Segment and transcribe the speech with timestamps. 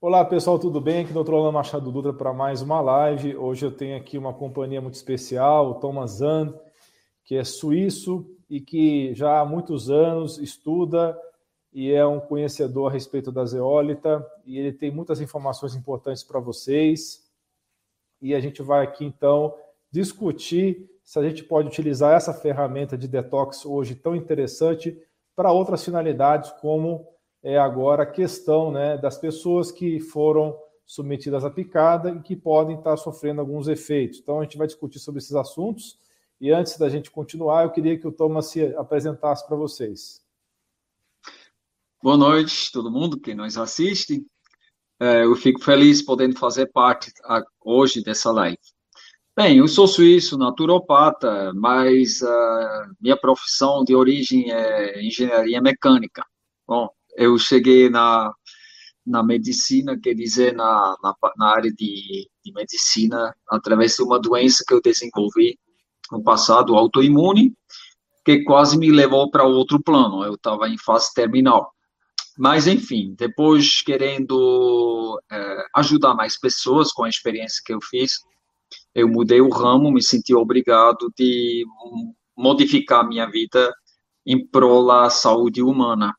[0.00, 1.00] Olá pessoal, tudo bem?
[1.00, 1.34] Aqui é o Dr.
[1.34, 3.36] Alan Machado Dutra para mais uma live.
[3.36, 6.54] Hoje eu tenho aqui uma companhia muito especial, o Thomas Zand,
[7.24, 11.20] que é suíço e que já há muitos anos estuda
[11.72, 16.38] e é um conhecedor a respeito da zeólita e ele tem muitas informações importantes para
[16.38, 17.28] vocês.
[18.22, 19.52] E a gente vai aqui então
[19.90, 24.96] discutir se a gente pode utilizar essa ferramenta de detox hoje tão interessante
[25.34, 31.50] para outras finalidades como é agora a questão né, das pessoas que foram submetidas à
[31.50, 34.18] picada e que podem estar sofrendo alguns efeitos.
[34.18, 35.98] Então, a gente vai discutir sobre esses assuntos.
[36.40, 40.24] E antes da gente continuar, eu queria que o Thomas se apresentasse para vocês.
[42.02, 44.24] Boa noite, todo mundo que nos assiste.
[45.00, 47.12] É, eu fico feliz podendo fazer parte
[47.60, 48.58] hoje dessa live.
[49.36, 56.24] Bem, eu sou suíço, naturopata, mas uh, minha profissão de origem é engenharia mecânica.
[56.66, 58.32] Bom, eu cheguei na,
[59.04, 64.64] na medicina, quer dizer, na, na, na área de, de, medicina, através de uma doença
[64.66, 65.58] que eu desenvolvi
[66.12, 67.52] no passado, autoimune,
[68.24, 70.22] que quase me levou para outro plano.
[70.22, 71.72] Eu estava em fase terminal.
[72.38, 78.20] Mas, enfim, depois querendo é, ajudar mais pessoas com a experiência que eu fiz,
[78.94, 81.64] eu mudei o ramo, me senti obrigado de
[82.36, 83.74] modificar minha vida
[84.24, 86.14] em prol da saúde humana.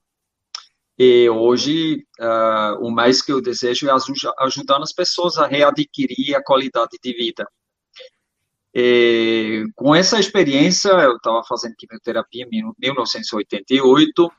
[1.02, 3.92] E hoje, uh, o mais que eu desejo é
[4.40, 7.48] ajudar as pessoas a readquirir a qualidade de vida.
[8.76, 14.30] E, com essa experiência, eu estava fazendo quimioterapia em 1988,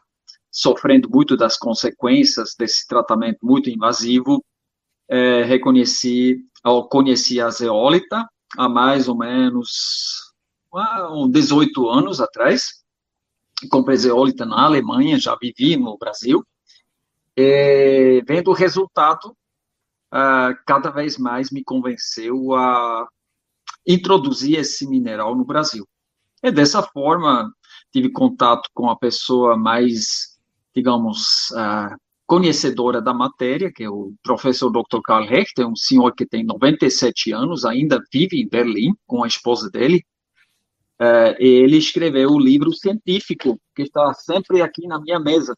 [0.53, 4.45] sofrendo muito das consequências desse tratamento muito invasivo.
[5.09, 6.45] É, reconheci,
[6.91, 10.35] conheci a zeólita há mais ou menos
[11.11, 12.85] uns 18 anos atrás.
[13.71, 16.45] Comprei zeólita na Alemanha, já vivi no Brasil
[17.37, 19.35] é, vendo o resultado,
[20.13, 23.07] uh, cada vez mais me convenceu a
[23.87, 25.87] introduzir esse mineral no Brasil.
[26.43, 27.53] E dessa forma,
[27.93, 30.39] tive contato com a pessoa mais,
[30.75, 31.97] digamos, uh,
[32.27, 35.01] conhecedora da matéria, que é o professor Dr.
[35.05, 39.27] Karl Hecht, é um senhor que tem 97 anos, ainda vive em Berlim com a
[39.27, 40.05] esposa dele.
[41.01, 45.57] Uh, ele escreveu o livro científico, que está sempre aqui na minha mesa,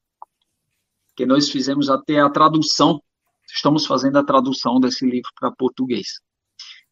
[1.15, 3.03] que nós fizemos até a tradução,
[3.47, 6.21] estamos fazendo a tradução desse livro para português.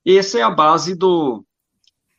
[0.07, 1.45] Essa é a base do,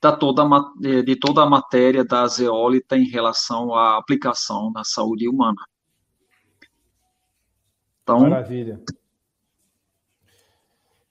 [0.02, 0.44] da toda,
[0.80, 5.62] de toda a matéria da zeólita em relação à aplicação na saúde humana.
[8.02, 8.82] Então, Maravilha.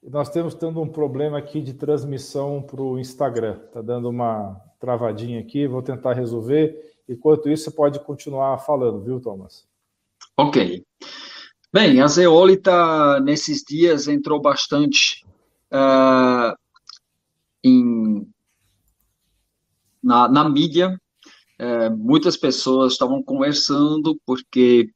[0.03, 3.61] Nós temos tendo um problema aqui de transmissão para o Instagram.
[3.67, 6.95] Está dando uma travadinha aqui, vou tentar resolver.
[7.09, 9.69] Enquanto isso, você pode continuar falando, viu, Thomas?
[10.41, 10.83] Ok.
[11.71, 15.23] Bem, a zeólita nesses dias entrou bastante
[15.71, 16.57] uh,
[17.63, 18.27] em,
[20.03, 20.99] na, na mídia.
[21.61, 24.91] Uh, muitas pessoas estavam conversando porque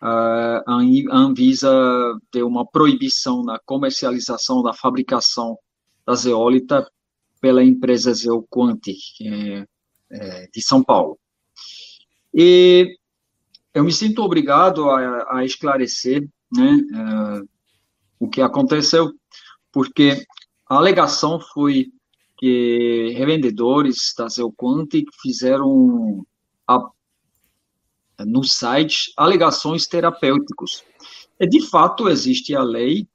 [0.00, 0.80] uh, a
[1.12, 1.70] Anvisa
[2.32, 5.58] deu uma proibição na comercialização da fabricação
[6.06, 6.90] da zeólita
[7.38, 9.66] pela empresa Zeoquanti, é,
[10.10, 11.18] é, de São Paulo.
[12.32, 12.96] E
[13.76, 17.48] eu me sinto obrigado a, a esclarecer né, uh,
[18.18, 19.12] o que aconteceu,
[19.70, 20.24] porque
[20.66, 21.92] a alegação foi
[22.38, 26.26] que revendedores da Zelquante fizeram
[26.66, 26.88] a,
[28.20, 30.82] no site alegações terapêuticos.
[31.38, 33.06] E de fato existe a lei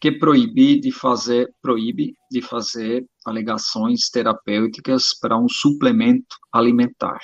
[0.00, 7.20] que proíbe de fazer proíbe de fazer alegações terapêuticas para um suplemento alimentar.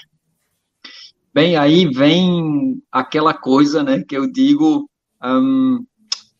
[1.38, 4.91] Bem, aí vem aquela coisa, né, que eu digo,
[5.22, 5.87] um,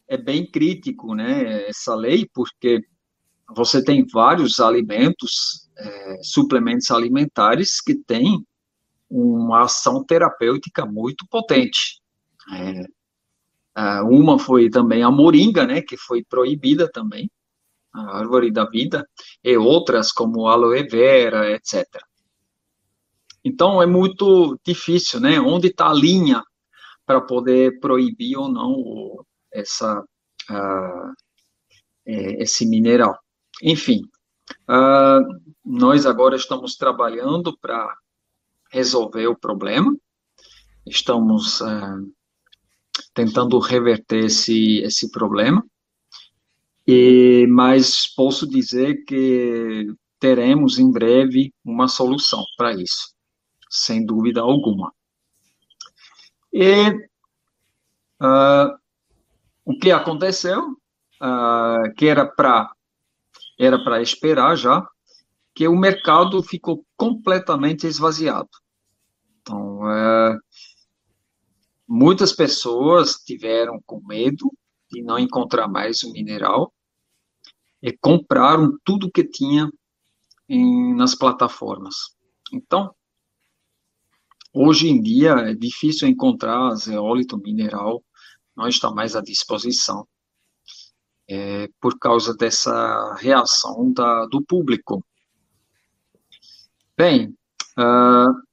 [0.09, 2.81] é bem crítico, né, essa lei, porque
[3.55, 8.45] você tem vários alimentos, é, suplementos alimentares que têm
[9.09, 12.01] uma ação terapêutica muito potente.
[13.77, 17.31] É, uma foi também a moringa, né, que foi proibida também,
[17.95, 19.09] a árvore da vida,
[19.45, 21.87] e outras como aloe vera, etc.
[23.45, 25.41] Então, é muito difícil, né?
[25.41, 26.43] Onde está a linha
[27.07, 30.01] para poder proibir ou não essa,
[30.51, 31.15] uh,
[32.05, 33.19] esse mineral.
[33.63, 34.03] Enfim,
[34.69, 37.97] uh, nós agora estamos trabalhando para
[38.71, 39.97] resolver o problema,
[40.85, 42.13] estamos uh,
[43.15, 45.65] tentando reverter esse, esse problema,
[46.87, 49.87] e, mas posso dizer que
[50.19, 53.18] teremos em breve uma solução para isso
[53.69, 54.93] sem dúvida alguma.
[56.53, 56.91] E
[58.21, 58.79] uh,
[59.65, 60.71] o que aconteceu,
[61.23, 62.73] uh, que era para
[63.61, 64.89] era para esperar já,
[65.53, 68.49] que o mercado ficou completamente esvaziado.
[69.41, 70.39] Então, uh,
[71.87, 74.53] muitas pessoas tiveram com medo
[74.89, 76.73] de não encontrar mais o mineral
[77.83, 79.69] e compraram tudo que tinha
[80.49, 82.17] em, nas plataformas.
[82.53, 82.95] Então,
[84.61, 88.03] hoje em dia é difícil encontrar zeólito mineral,
[88.57, 90.07] não está mais à disposição,
[91.29, 95.05] é, por causa dessa reação da, do público.
[96.97, 97.29] Bem,
[97.79, 98.49] uh,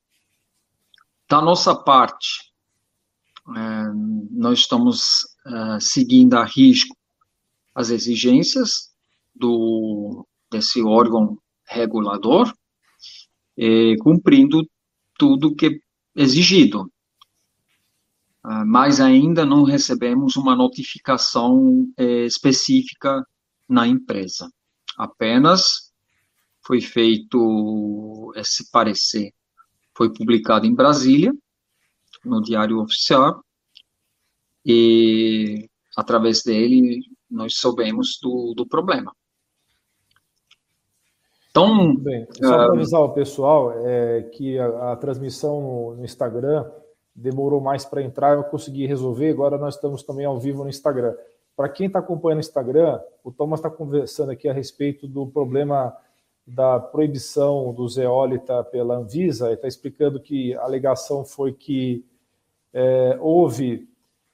[1.28, 2.52] da nossa parte,
[3.48, 6.96] uh, nós estamos uh, seguindo a risco
[7.74, 8.94] as exigências
[9.36, 11.38] do, desse órgão
[11.68, 12.54] regulador,
[13.58, 14.66] eh, cumprindo
[15.18, 15.85] tudo que é
[16.16, 16.92] exigido.
[18.44, 23.26] Uh, mas ainda não recebemos uma notificação eh, específica
[23.68, 24.48] na empresa.
[24.98, 25.92] Apenas
[26.62, 29.34] foi feito esse parecer,
[29.96, 31.34] foi publicado em Brasília,
[32.24, 33.44] no Diário Oficial,
[34.66, 39.16] e através dele nós soubemos do, do problema.
[41.56, 46.04] Então, Bem, só para ah, avisar o pessoal é, que a, a transmissão no, no,
[46.04, 46.70] Instagram
[47.16, 51.16] demorou mais para entrar, eu consegui resolver, agora nós estamos também ao vivo no Instagram.
[51.56, 55.96] Para quem está acompanhando o Instagram, o Thomas está conversando aqui a respeito do problema
[56.46, 62.06] da proibição do zeólita pela Anvisa, ele está explicando que a alegação foi que
[62.74, 63.88] é, houve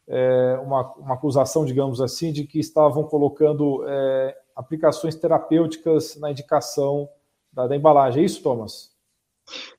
[0.07, 7.09] é, uma, uma, acusação, digamos assim, de que estavam colocando é, aplicações terapêuticas na indicação
[7.51, 8.21] da, da, embalagem.
[8.21, 8.91] É isso, Thomas?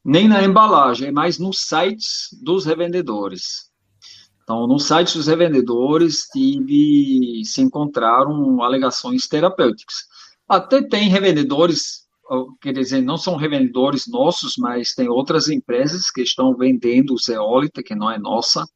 [0.04, 3.70] Nem na embalagem, mais nos sites dos revendedores.
[4.42, 9.96] Então, nos sites dos revendedores tive, se encontraram alegações terapêuticas.
[10.48, 12.08] Até tem revendedores,
[12.60, 17.82] quer dizer, não são revendedores nossos, mas tem outras empresas que estão vendendo o zeólita,
[17.82, 18.66] que não é nossa,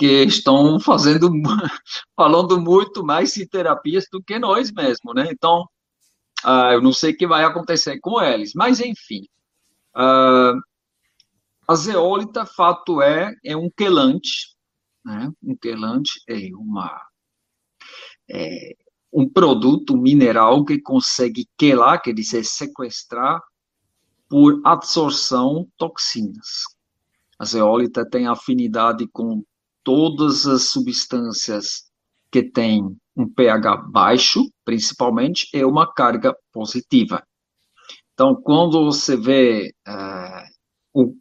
[0.00, 1.30] que estão fazendo,
[2.16, 5.28] falando muito mais de terapias do que nós mesmos, né?
[5.30, 5.66] Então,
[6.42, 9.26] uh, eu não sei o que vai acontecer com eles, mas enfim.
[9.94, 10.58] Uh,
[11.68, 14.56] a zeólita, fato é, é um quelante,
[15.04, 15.30] né?
[15.42, 17.06] Um quelante é uma
[18.30, 18.74] é
[19.12, 23.42] um produto mineral que consegue quelar, quer dizer, sequestrar
[24.30, 26.62] por absorção toxinas.
[27.38, 29.42] A zeólita tem afinidade com
[29.82, 31.90] todas as substâncias
[32.30, 37.22] que têm um pH baixo, principalmente, é uma carga positiva.
[38.14, 40.44] Então, quando você vê uh,
[40.92, 41.14] o,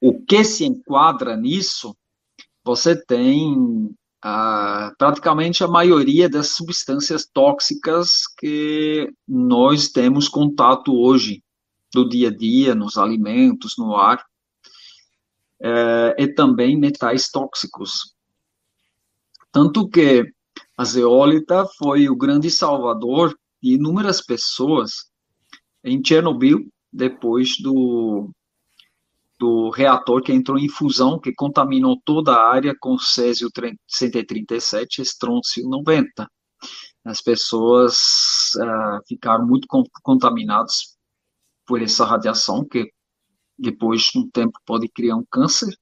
[0.00, 1.96] o que se enquadra nisso,
[2.64, 11.42] você tem uh, praticamente a maioria das substâncias tóxicas que nós temos contato hoje,
[11.92, 14.27] do dia a dia, nos alimentos, no ar
[15.60, 18.14] é, e também metais tóxicos.
[19.50, 20.24] Tanto que
[20.76, 25.10] a zeólita foi o grande salvador de inúmeras pessoas
[25.82, 28.30] em Chernobyl, depois do,
[29.38, 33.48] do reator que entrou em fusão, que contaminou toda a área com césio
[33.86, 36.28] 137 e estrôncio 90.
[37.04, 37.96] As pessoas
[38.56, 39.66] uh, ficaram muito
[40.02, 40.96] contaminadas
[41.66, 42.90] por essa radiação, que
[43.58, 45.74] depois de um tempo pode criar um câncer,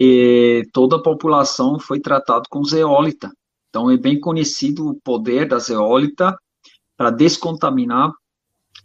[0.00, 3.30] e toda a população foi tratada com zeólita.
[3.68, 6.36] Então é bem conhecido o poder da zeólita
[6.96, 8.12] para descontaminar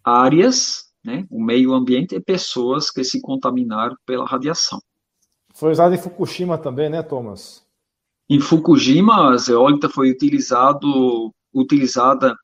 [0.04, 4.80] áreas, né, o meio ambiente e pessoas que se contaminaram pela radiação.
[5.54, 7.66] Foi usada em Fukushima também, né, Thomas?
[8.30, 12.36] Em Fukushima, a zeólita foi utilizado, utilizada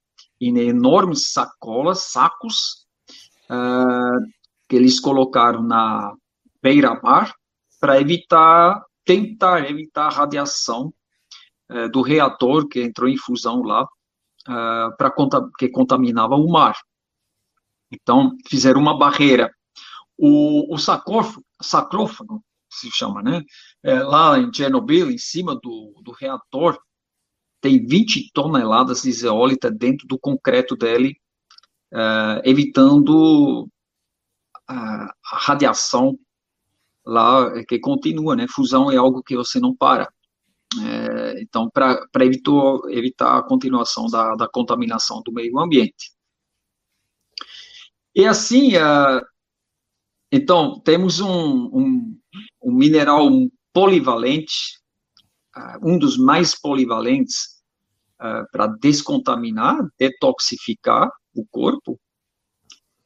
[0.41, 2.87] em enormes sacolas, sacos,
[3.49, 4.19] uh,
[4.73, 6.15] que eles colocaram na
[6.59, 7.31] beira-mar
[7.79, 10.91] para evitar, tentar evitar a radiação
[11.69, 13.87] é, do reator que entrou em fusão lá,
[14.49, 14.51] é,
[14.97, 15.13] para
[15.59, 16.75] que contaminava o mar.
[17.91, 19.53] Então, fizeram uma barreira.
[20.17, 23.43] O, o sacrófago, se chama, né?
[23.83, 26.79] É, lá em Chernobyl, em cima do, do reator,
[27.61, 31.15] tem 20 toneladas de zeólita dentro do concreto dele,
[31.93, 33.69] é, evitando
[34.73, 36.17] a, radiação
[37.05, 38.45] lá é que continua, né?
[38.49, 40.11] Fusão é algo que você não para.
[40.81, 42.51] É, então, para evitar,
[42.89, 46.11] evitar a continuação da, da contaminação do meio ambiente.
[48.15, 49.21] E assim, uh,
[50.31, 52.19] então, temos um, um,
[52.63, 53.29] um mineral
[53.71, 54.79] polivalente,
[55.55, 57.61] uh, um dos mais polivalentes
[58.19, 61.99] uh, para descontaminar, detoxificar o corpo,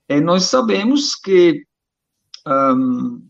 [0.08, 1.66] é, nós sabemos que
[2.48, 3.28] um,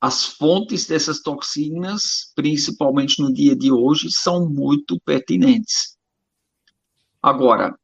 [0.00, 5.96] as fontes dessas toxinas, principalmente no dia de hoje, são muito pertinentes.
[7.22, 7.78] Agora,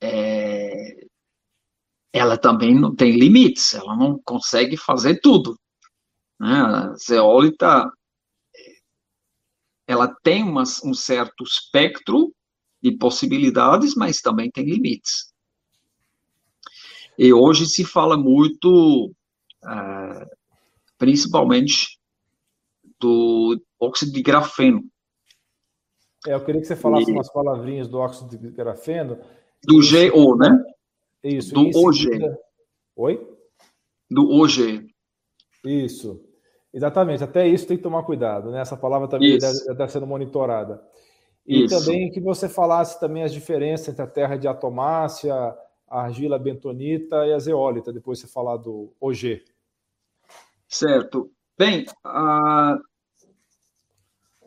[0.00, 1.06] é,
[2.10, 5.58] ela também não tem limites, ela não consegue fazer tudo.
[6.40, 6.48] Né?
[6.48, 7.92] A zeólita,
[9.86, 12.32] ela tem um certo espectro
[12.82, 15.32] de possibilidades, mas também tem limites.
[17.18, 19.12] E hoje se fala muito,
[19.64, 20.30] é,
[20.96, 21.98] principalmente,
[23.00, 24.84] do óxido de grafeno.
[26.26, 27.12] É, eu queria que você falasse e...
[27.12, 29.18] umas palavrinhas do óxido de grafeno.
[29.64, 30.64] Do GO, né?
[31.24, 31.52] Isso.
[31.52, 32.06] Do OG.
[32.96, 33.28] Oi?
[34.08, 34.86] Do OG.
[35.64, 36.24] Isso.
[36.72, 37.24] Exatamente.
[37.24, 38.60] Até isso tem que tomar cuidado, né?
[38.60, 40.80] Essa palavra também está sendo monitorada.
[41.44, 41.76] E isso.
[41.76, 45.34] também que você falasse também as diferenças entre a terra de atomácia,
[45.90, 49.44] a argila bentonita e a zeólita, depois você falar do OG.
[50.68, 51.30] Certo.
[51.56, 52.78] Bem, a,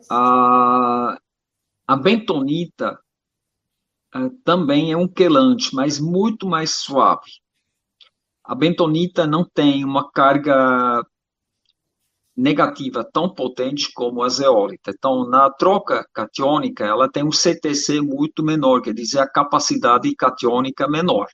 [0.08, 1.18] a,
[1.86, 2.98] a bentonita
[4.12, 7.30] a, também é um quelante, mas muito mais suave.
[8.44, 11.06] A bentonita não tem uma carga
[12.36, 14.90] negativa tão potente como a zeólita.
[14.90, 20.88] Então, na troca catiônica, ela tem um CTC muito menor, quer dizer, a capacidade catiônica
[20.88, 21.28] menor.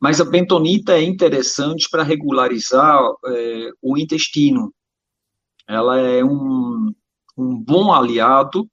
[0.00, 4.74] Mas a bentonita é interessante para regularizar é, o intestino.
[5.68, 6.92] Ela é um,
[7.36, 8.68] um bom aliado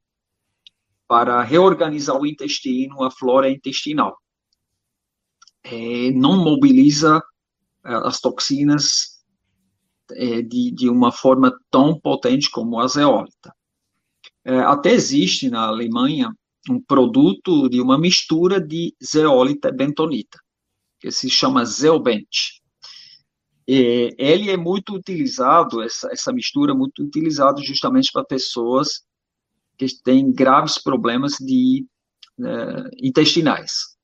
[1.08, 4.18] para reorganizar o intestino, a flora intestinal.
[5.64, 7.22] É, não mobiliza
[7.86, 9.17] é, as toxinas
[10.12, 13.54] é, de, de uma forma tão potente como a zeólita.
[14.44, 16.32] É, até existe na Alemanha
[16.70, 20.40] um produto de uma mistura de zeólita e bentonita,
[21.00, 22.58] que se chama Zeobent.
[23.68, 29.06] E ele é muito utilizado, essa, essa mistura é muito utilizada justamente para pessoas
[29.78, 31.86] que têm graves problemas de
[32.40, 33.98] uh, intestinais.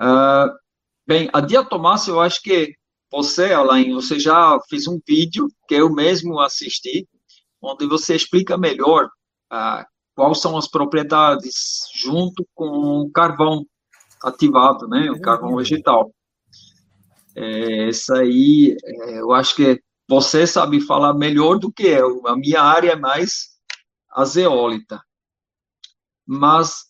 [0.00, 0.50] Uh,
[1.06, 2.76] bem, a diatomácea eu acho que
[3.14, 7.08] você, Alain, você já fez um vídeo que eu mesmo assisti,
[7.62, 9.08] onde você explica melhor
[9.48, 13.64] ah, quais são as propriedades junto com o carvão
[14.20, 16.12] ativado, né, o carvão vegetal.
[17.36, 22.26] É, essa aí, é, eu acho que você sabe falar melhor do que eu.
[22.26, 23.50] A minha área é mais
[24.10, 25.00] a zeólita.
[26.26, 26.86] Mas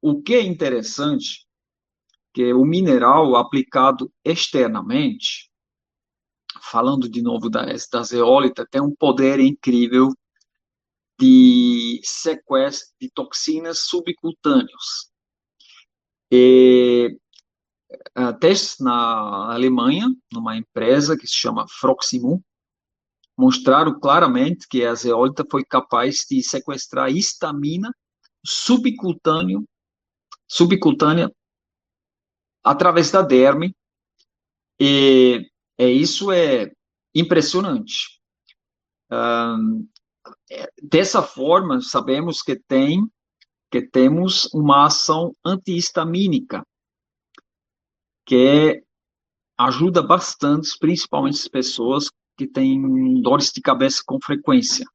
[0.00, 1.48] o que é interessante,
[2.32, 5.50] que o mineral aplicado externamente,
[6.70, 10.10] falando de novo da, da zeólita, tem um poder incrível
[11.18, 15.12] de sequestro de toxinas subcutâneas.
[16.32, 17.16] E,
[18.40, 22.42] testes na Alemanha, numa empresa que se chama Froximu,
[23.36, 27.92] mostraram claramente que a zeólita foi capaz de sequestrar histamina
[28.44, 29.64] subcutâneo,
[30.48, 31.30] subcutânea
[32.62, 33.74] através da derme
[34.80, 36.72] e é, isso é
[37.14, 38.20] impressionante.
[39.10, 39.88] Um,
[40.82, 43.08] dessa forma, sabemos que tem
[43.70, 46.64] que temos uma ação antihistamínica
[48.24, 48.84] que
[49.58, 54.86] ajuda bastante, principalmente as pessoas que têm dores de cabeça com frequência.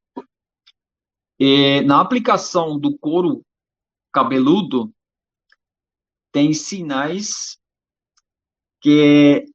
[1.38, 3.46] E na aplicação do couro
[4.14, 4.94] cabeludo,
[6.32, 7.58] tem sinais
[8.82, 9.46] que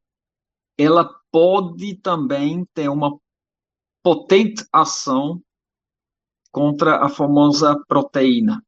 [0.78, 3.18] ela pode também ter uma
[4.02, 5.42] potente ação
[6.52, 8.64] contra a famosa proteína.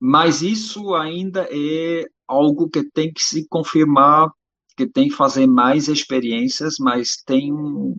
[0.00, 4.30] Mas isso ainda é algo que tem que se confirmar,
[4.76, 7.52] que tem que fazer mais experiências, mas tem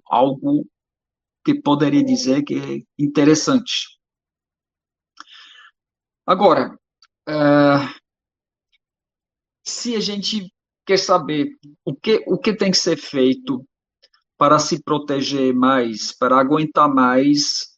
[0.08, 0.68] algo
[1.44, 3.88] que poderia dizer que é interessante.
[6.26, 6.78] Agora,
[7.30, 8.02] uh,
[9.64, 10.52] se a gente
[10.86, 13.68] quer saber o que, o que tem que ser feito
[14.38, 17.78] para se proteger mais, para aguentar mais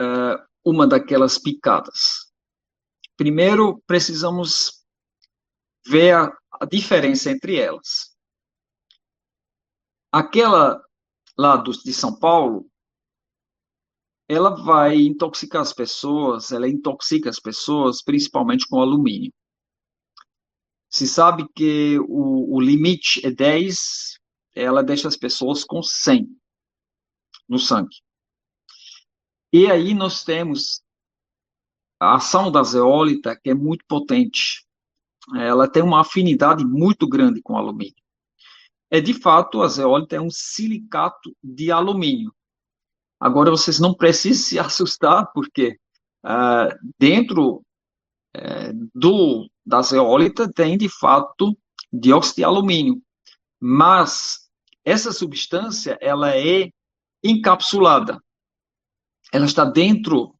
[0.00, 2.32] uh, uma daquelas picadas.
[3.16, 4.84] Primeiro, precisamos
[5.86, 8.14] ver a, a diferença entre elas.
[10.12, 10.82] Aquela
[11.36, 12.70] lá do, de São Paulo,
[14.28, 19.32] ela vai intoxicar as pessoas, ela intoxica as pessoas principalmente com alumínio.
[20.88, 24.18] Se sabe que o, o limite é 10,
[24.54, 26.28] ela deixa as pessoas com 100
[27.48, 27.96] no sangue.
[29.52, 30.82] E aí nós temos
[32.00, 34.66] a ação da zeólita, que é muito potente.
[35.34, 37.94] Ela tem uma afinidade muito grande com o alumínio.
[38.90, 42.34] É de fato, a zeólita é um silicato de alumínio.
[43.18, 45.78] Agora vocês não precisam se assustar, porque
[46.24, 47.62] uh, dentro
[48.36, 51.56] uh, do, da zeólita tem de fato
[51.92, 53.02] dióxido de alumínio,
[53.60, 54.48] mas
[54.84, 56.70] essa substância ela é
[57.22, 58.22] encapsulada,
[59.32, 60.34] ela está dentro,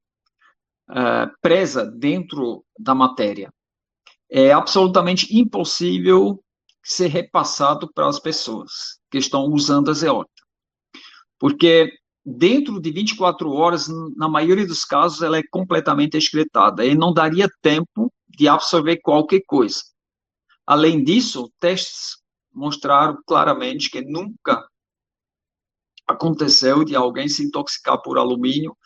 [0.91, 3.53] uh, presa dentro da matéria.
[4.31, 6.43] É absolutamente impossível
[6.85, 10.31] ser repassado para as pessoas que estão usando a zeólita,
[11.39, 11.93] porque
[12.25, 17.49] dentro de 24 horas, na maioria dos casos, ela é completamente excretada e não daria
[17.61, 19.83] tempo de absorver qualquer coisa.
[20.67, 22.17] Além disso, testes
[22.53, 24.67] mostraram claramente que nunca
[26.07, 28.77] aconteceu de alguém se intoxicar por alumínio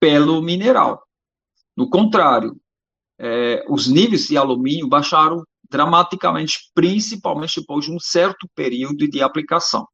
[0.00, 1.06] pelo mineral.
[1.76, 2.60] No contrário,
[3.18, 9.86] é, os níveis de alumínio baixaram dramaticamente, principalmente depois de um certo período de aplicação.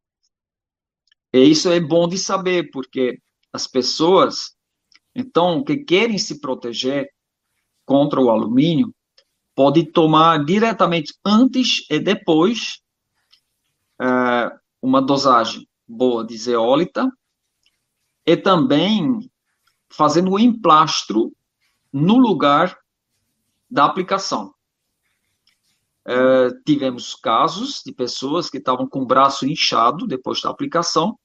[1.32, 3.20] E isso é bom de saber, porque
[3.52, 4.56] as pessoas,
[5.14, 7.08] então, que querem se proteger
[7.88, 8.94] contra o alumínio,
[9.54, 12.82] pode tomar diretamente antes e depois
[13.98, 14.52] é,
[14.82, 17.10] uma dosagem boa de zeólita
[18.26, 19.18] e também
[19.88, 21.32] fazendo o emplastro
[21.90, 22.78] no lugar
[23.70, 24.52] da aplicação.
[26.06, 31.18] Uh, tivemos casos de pessoas que estavam com o braço inchado depois da aplicação,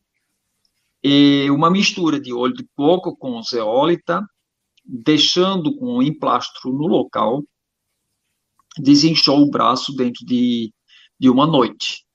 [1.02, 4.26] e uma mistura de óleo de coco com zeólita,
[4.84, 7.44] deixando com o emplastro no local,
[8.78, 10.74] desinchou o braço dentro de,
[11.20, 12.06] de uma noite.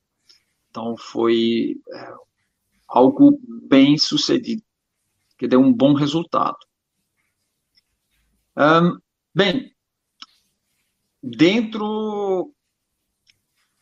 [0.70, 2.14] Então, foi é,
[2.88, 4.62] algo bem sucedido,
[5.36, 6.58] que deu um bom resultado.
[8.56, 8.98] Um,
[9.34, 9.74] bem,
[11.22, 12.52] dentro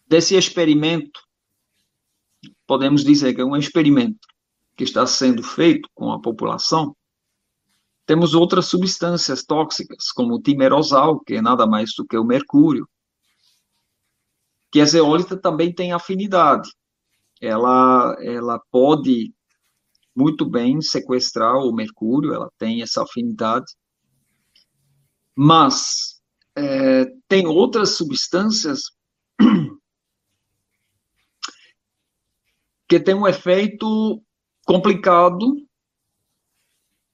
[0.06, 1.20] desse experimento,
[2.66, 4.26] podemos dizer que é um experimento
[4.76, 6.94] que está sendo feito com a população,
[8.06, 12.88] temos outras substâncias tóxicas, como o timerosal, que é nada mais do que o mercúrio,
[14.70, 16.70] que a zeólita também tem afinidade.
[17.40, 19.34] Ela, ela pode
[20.14, 23.66] muito bem sequestrar o mercúrio, ela tem essa afinidade,
[25.34, 26.22] mas
[26.54, 28.82] é, tem outras substâncias
[32.88, 34.22] que tem um efeito
[34.64, 35.65] complicado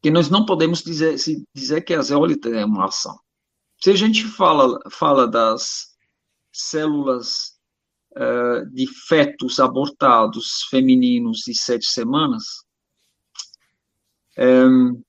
[0.02, 1.14] que nós não podemos dizer,
[1.54, 3.18] dizer que a zeólita é uma ação.
[3.80, 5.96] Se a gente fala, fala das
[6.52, 7.58] células
[8.16, 12.42] uh, de fetos abortados femininos de sete semanas,
[14.38, 15.00] um,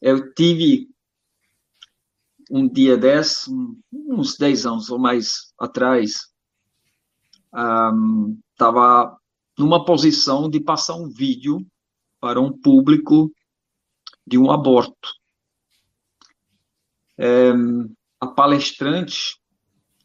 [0.00, 0.88] eu tive
[2.50, 3.50] um dia desse,
[3.92, 6.28] uns dez anos ou mais atrás,
[8.52, 9.16] estava um,
[9.58, 11.66] numa posição de passar um vídeo
[12.20, 13.30] para um público
[14.28, 15.08] de um aborto.
[17.16, 17.50] É,
[18.20, 19.40] a palestrante,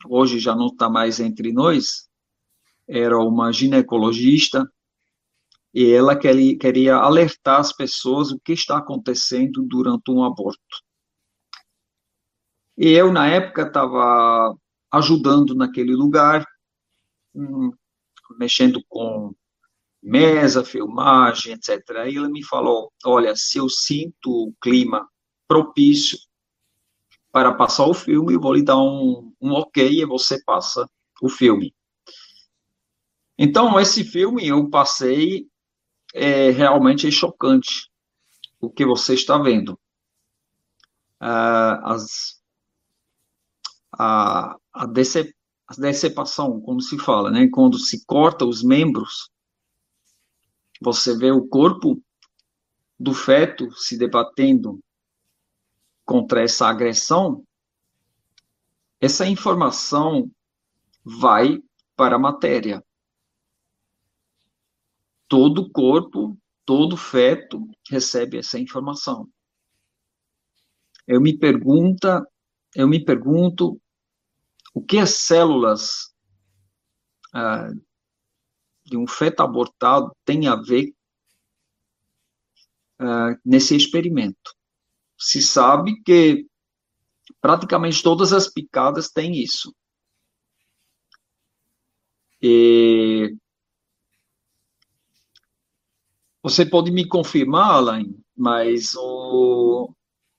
[0.07, 2.09] hoje já não está mais entre nós,
[2.87, 4.67] era uma ginecologista
[5.73, 10.83] e ela queria, alertar as pessoas o que está acontecendo durante um aborto.
[12.77, 14.55] E eu, na época, estava
[14.91, 16.45] ajudando naquele lugar,
[17.33, 17.71] hum,
[18.37, 19.33] mexendo com
[20.03, 21.81] mesa, filmagem, etc.
[21.97, 25.07] Aí ele me falou: olha, se eu sinto o clima
[25.47, 26.19] propício
[27.31, 30.87] para passar o filme, eu vou lhe dar um, um ok e você passa
[31.21, 31.73] o filme.
[33.37, 35.47] Então, esse filme eu passei,
[36.13, 37.89] é, realmente é chocante
[38.59, 39.79] o que você está vendo.
[41.19, 42.39] Ah, as,
[43.97, 45.33] a, a, decep,
[45.67, 47.47] a decepação, como se fala, né?
[47.51, 49.32] quando se corta os membros
[50.83, 52.01] você vê o corpo
[52.99, 54.83] do feto se debatendo
[56.05, 57.45] contra essa agressão,
[58.99, 60.29] essa informação
[61.03, 61.61] vai
[61.95, 62.83] para a matéria.
[65.27, 69.29] Todo corpo, todo feto recebe essa informação.
[71.07, 72.25] Eu me pergunta,
[72.75, 73.81] eu me pergunto
[74.73, 76.13] o que as células
[77.33, 77.69] ah,
[78.93, 80.93] de um feto abortado tem a ver
[83.01, 84.55] uh, nesse experimento.
[85.17, 86.45] Se sabe que
[87.41, 89.75] praticamente todas as picadas têm isso.
[92.39, 93.35] E
[96.43, 99.91] você pode me confirmar, Alain, mas o,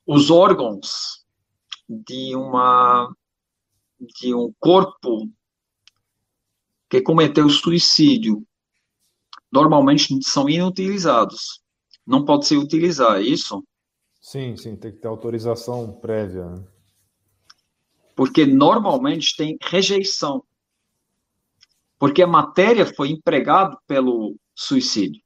[0.07, 1.27] os órgãos
[1.89, 3.13] de uma
[4.21, 5.29] de um corpo
[6.89, 8.47] que cometeu suicídio
[9.51, 11.63] normalmente são inutilizados.
[12.07, 13.65] Não pode se utilizar, é isso?
[14.21, 16.45] Sim, sim, tem que ter autorização prévia.
[16.47, 16.65] Né?
[18.17, 20.43] Porque normalmente tem rejeição.
[21.99, 25.23] Porque a matéria foi empregada pelo suicídio.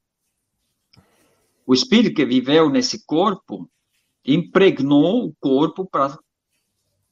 [1.65, 3.69] O espírito que viveu nesse corpo
[4.25, 6.17] impregnou o corpo para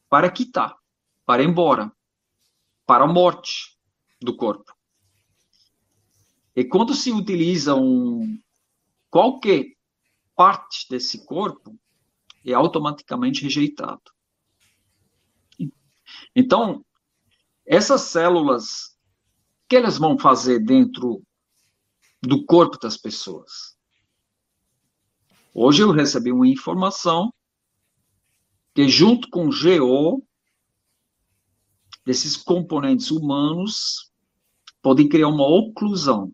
[0.09, 0.73] para quitar,
[1.25, 1.91] para ir embora,
[2.85, 3.76] para a morte
[4.19, 4.73] do corpo.
[6.55, 8.41] E quando se utiliza um,
[9.09, 9.65] qualquer
[10.35, 11.77] parte desse corpo,
[12.45, 14.01] é automaticamente rejeitado.
[16.35, 16.85] Então,
[17.65, 18.97] essas células,
[19.63, 21.21] o que elas vão fazer dentro
[22.21, 23.77] do corpo das pessoas?
[25.53, 27.33] Hoje eu recebi uma informação
[28.73, 30.26] que junto com GO,
[32.07, 34.09] desses componentes humanos,
[34.81, 36.31] podem criar uma oclusão.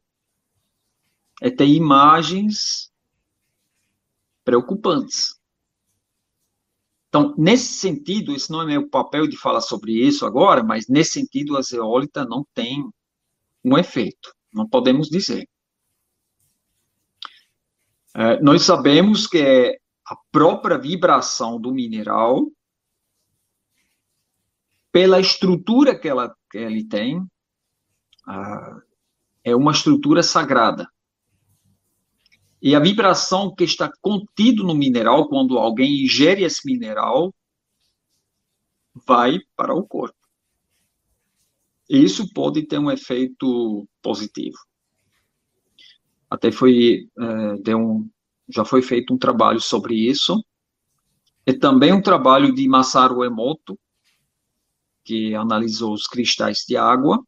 [1.41, 2.93] É ter imagens
[4.45, 5.41] preocupantes.
[7.09, 11.13] Então, nesse sentido, esse não é meu papel de falar sobre isso agora, mas nesse
[11.13, 12.87] sentido, a zeólita não tem
[13.65, 15.49] um efeito, não podemos dizer.
[18.15, 22.45] É, nós sabemos que a própria vibração do mineral,
[24.93, 27.19] pela estrutura que, ela, que ele tem,
[29.43, 30.87] é uma estrutura sagrada.
[32.61, 37.33] E a vibração que está contido no mineral, quando alguém ingere esse mineral,
[39.05, 40.15] vai para o corpo.
[41.89, 44.57] E isso pode ter um efeito positivo.
[46.29, 47.09] Até foi,
[47.67, 48.07] é, um,
[48.47, 50.41] já foi feito um trabalho sobre isso.
[51.45, 53.77] E também um trabalho de Masaru Emoto,
[55.03, 57.23] que analisou os cristais de água.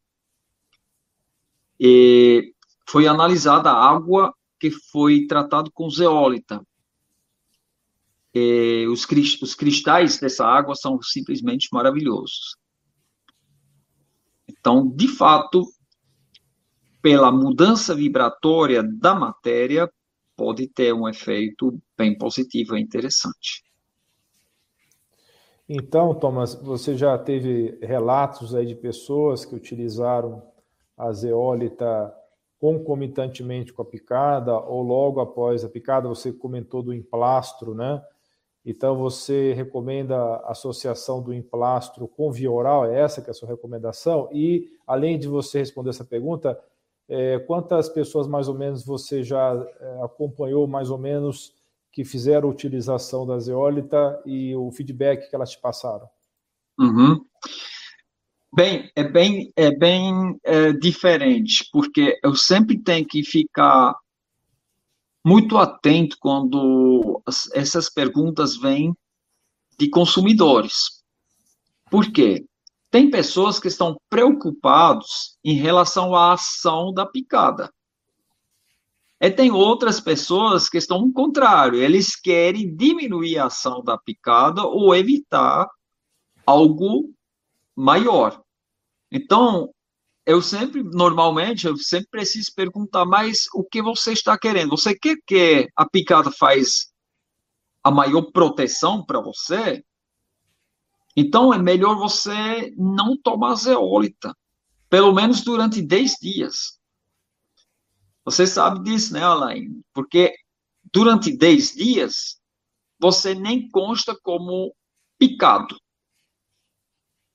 [1.79, 2.53] E
[2.87, 6.65] foi analisada a água que foi tratado com zeólita.
[8.33, 9.05] E os,
[9.41, 12.57] os cristais dessa água são simplesmente maravilhosos.
[14.47, 15.65] Então, de fato,
[17.01, 19.89] pela mudança vibratória da matéria,
[20.35, 23.64] pode ter um efeito bem positivo e interessante.
[25.67, 30.43] Então, Thomas, você já teve relatos aí de pessoas que utilizaram
[30.95, 32.13] a zeólita
[32.59, 38.01] concomitantemente com a picada ou logo após a picada, você comentou do emplastro, né?
[38.65, 43.33] Então você recomenda a associação do emplastro com via oral, é essa que é a
[43.33, 44.27] sua recomendação?
[44.31, 46.59] E além de você responder essa pergunta,
[47.07, 51.53] é, quantas pessoas mais ou menos você já é, acompanhou mais ou menos
[51.95, 56.09] que fizeram utilização da zeólita e o feedback que elas te passaram?
[56.77, 57.25] Uhum.
[58.53, 63.95] Bem, é bem, é bem é, diferente, porque eu sempre tenho que ficar
[65.25, 68.93] muito atento quando essas perguntas vêm
[69.79, 71.01] de consumidores.
[71.89, 72.45] Por quê?
[72.91, 77.73] Tem pessoas que estão preocupados em relação à ação da picada.
[79.19, 84.63] E tem outras pessoas que estão no contrário, eles querem diminuir a ação da picada
[84.63, 85.67] ou evitar
[86.45, 87.13] algo
[87.75, 88.41] maior.
[89.11, 89.73] Então,
[90.25, 94.71] eu sempre, normalmente, eu sempre preciso perguntar, mas o que você está querendo?
[94.71, 96.91] Você quer que a picada faz
[97.83, 99.83] a maior proteção para você?
[101.15, 104.35] Então, é melhor você não tomar zeólita,
[104.89, 106.79] pelo menos durante 10 dias.
[108.25, 109.83] Você sabe disso, né, Alain?
[109.93, 110.35] Porque
[110.91, 112.41] durante 10 dias,
[112.99, 114.75] você nem consta como
[115.17, 115.79] picado.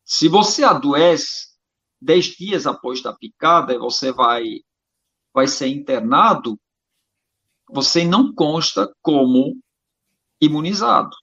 [0.05, 1.51] Se você adoece
[2.01, 4.45] 10 dias após da picada você vai,
[5.33, 6.59] vai ser internado,
[7.69, 9.57] você não consta como
[10.41, 11.17] imunizado.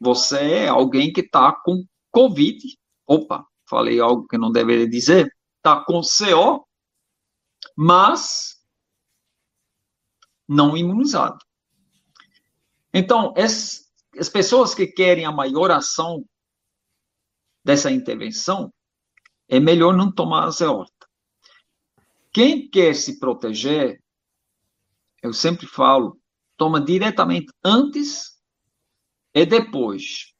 [0.00, 2.62] Você é alguém que está com Covid.
[3.04, 5.34] Opa, falei algo que não deveria dizer.
[5.56, 6.67] Está com CO,
[7.80, 8.60] mas
[10.48, 11.38] não imunizado.
[12.92, 13.88] Então, as,
[14.18, 16.24] as pessoas que querem a maior ação
[17.64, 18.74] dessa intervenção,
[19.46, 21.06] é melhor não tomar a zeolta.
[22.32, 24.02] Quem quer se proteger,
[25.22, 26.20] eu sempre falo,
[26.56, 28.42] toma diretamente antes
[29.32, 30.34] e depois,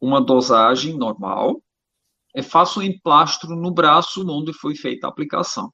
[0.00, 1.62] uma dosagem normal,
[2.34, 5.72] e faço um emplastro no braço onde foi feita a aplicação.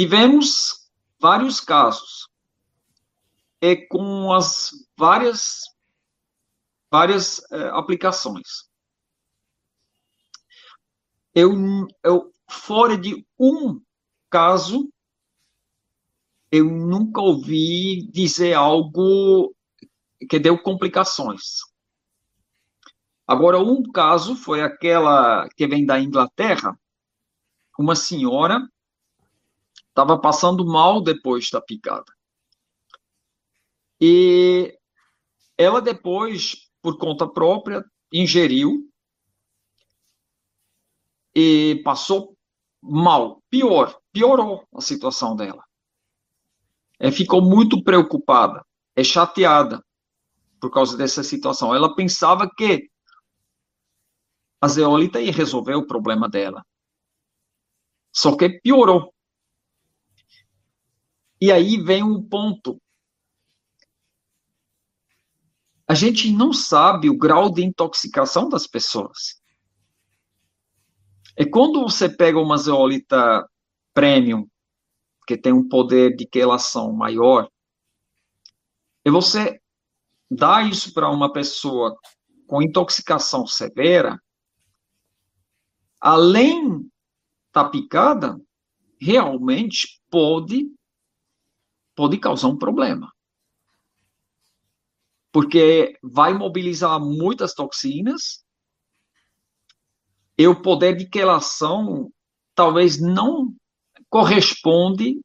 [0.00, 2.26] Tivemos vários casos
[3.60, 5.64] é com as várias
[6.90, 8.70] várias é, aplicações.
[11.34, 11.52] Eu,
[12.02, 13.78] eu fora de um
[14.30, 14.90] caso
[16.50, 19.54] eu nunca ouvi dizer algo
[20.30, 21.58] que deu complicações.
[23.26, 26.74] Agora, um caso foi aquela que vem da Inglaterra,
[27.78, 28.66] uma senhora
[29.90, 32.12] estava passando mal depois da picada.
[34.00, 34.76] E
[35.58, 38.90] ela depois, por conta própria, ingeriu
[41.34, 42.36] e passou
[42.82, 45.62] mal, pior, piorou a situação dela.
[46.98, 48.64] É, ficou muito preocupada,
[48.96, 49.84] é chateada
[50.60, 51.74] por causa dessa situação.
[51.74, 52.90] Ela pensava que
[54.60, 56.64] a zeólita ia resolver o problema dela.
[58.12, 59.14] Só que piorou.
[61.40, 62.80] E aí vem um ponto.
[65.88, 69.40] A gente não sabe o grau de intoxicação das pessoas.
[71.36, 73.48] É quando você pega uma zeólita
[73.94, 74.46] premium
[75.26, 77.48] que tem um poder de quelação maior,
[79.04, 79.60] e você
[80.30, 81.96] dá isso para uma pessoa
[82.46, 84.20] com intoxicação severa,
[86.00, 86.90] além
[87.52, 88.40] da picada,
[89.00, 90.68] realmente pode
[92.00, 93.12] pode causar um problema.
[95.30, 98.42] Porque vai mobilizar muitas toxinas
[100.38, 102.10] e o poder de quelação
[102.54, 103.54] talvez não
[104.08, 105.20] corresponde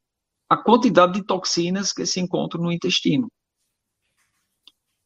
[0.50, 3.32] à quantidade de toxinas que se encontram no intestino.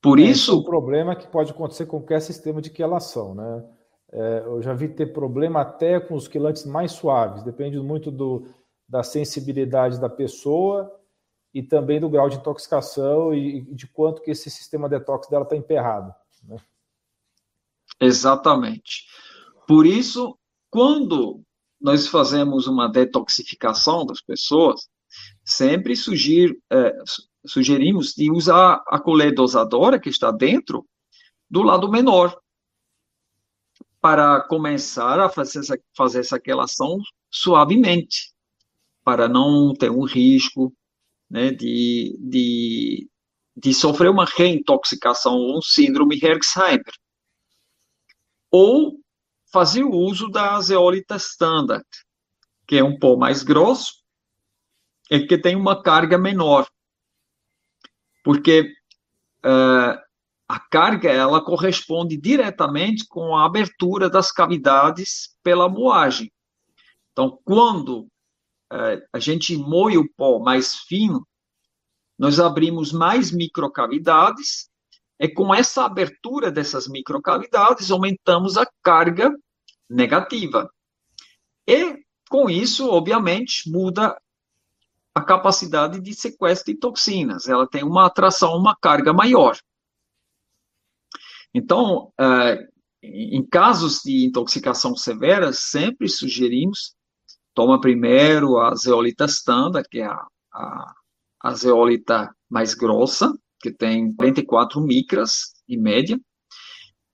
[0.02, 0.58] Por é, isso.
[0.58, 3.70] O problema é que pode acontecer com qualquer sistema de quelação, né?
[4.12, 8.48] É, eu já vi ter problema até com os quelantes mais suaves, depende muito do,
[8.88, 10.99] da sensibilidade da pessoa
[11.54, 15.56] e também do grau de intoxicação e, de quanto que esse sistema detox dela está
[15.56, 16.14] emperrado.
[16.44, 16.58] Né?
[18.00, 19.06] Exatamente.
[19.68, 20.38] Por isso,
[20.70, 21.42] quando
[21.80, 24.90] nós fazemos uma detoxificação das pessoas,
[25.44, 26.98] sempre é,
[27.46, 30.86] sugerimos de usar a colher dosadora que está dentro
[31.50, 32.40] do lado menor,
[34.02, 36.98] para começar a fazer essa, fazer essa quelação
[37.30, 38.34] suavemente,
[39.04, 40.74] para não ter um risco
[41.30, 43.10] né, de, de,
[43.56, 46.94] de sofrer uma reintoxicação ou um síndrome Herxheimer.
[48.52, 49.00] Ou
[49.52, 51.86] fazer o uso da zeólita standard,
[52.68, 53.94] que é um pó mais grosso
[55.10, 56.68] e que tem uma carga menor.
[58.24, 58.74] Porque
[59.46, 60.00] uh,
[60.48, 66.32] a carga ela corresponde diretamente com a abertura das cavidades pela moagem.
[67.12, 68.09] Então, quando
[68.70, 71.28] a gente moe o pó mais fino,
[72.18, 74.70] nós abrimos mais microcavidades
[75.20, 79.36] é com essa abertura dessas microcavidades, aumentamos a carga
[79.90, 80.74] negativa.
[81.68, 81.98] E,
[82.30, 84.18] com isso, obviamente, muda
[85.14, 87.50] a capacidade de sequestro de toxinas.
[87.50, 89.60] Ela tem uma atração, uma carga maior.
[91.54, 92.66] Então, é,
[93.04, 96.96] em casos de intoxicação severa, sempre sugerimos
[97.60, 100.94] toma primeiro a zeolita standard, que é a, a,
[101.42, 106.18] a zeolita mais grossa, que tem 44 micras em média.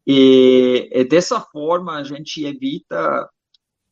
[0.05, 3.27] E, e, dessa forma a gente evita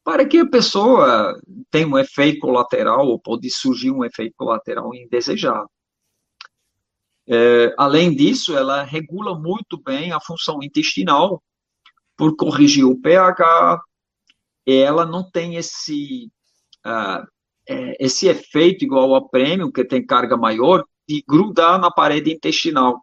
[0.04, 5.68] para que a pessoa tenha um efeito colateral ou pode surgir um efeito colateral indesejado.
[7.28, 11.42] É, além disso, ela regula muito bem a função intestinal
[12.16, 13.82] por corrigir o pH.
[14.68, 16.32] ela não tem esse
[16.86, 17.26] uh,
[18.00, 23.02] esse efeito igual ao prêmio que tem carga maior de grudar na parede intestinal.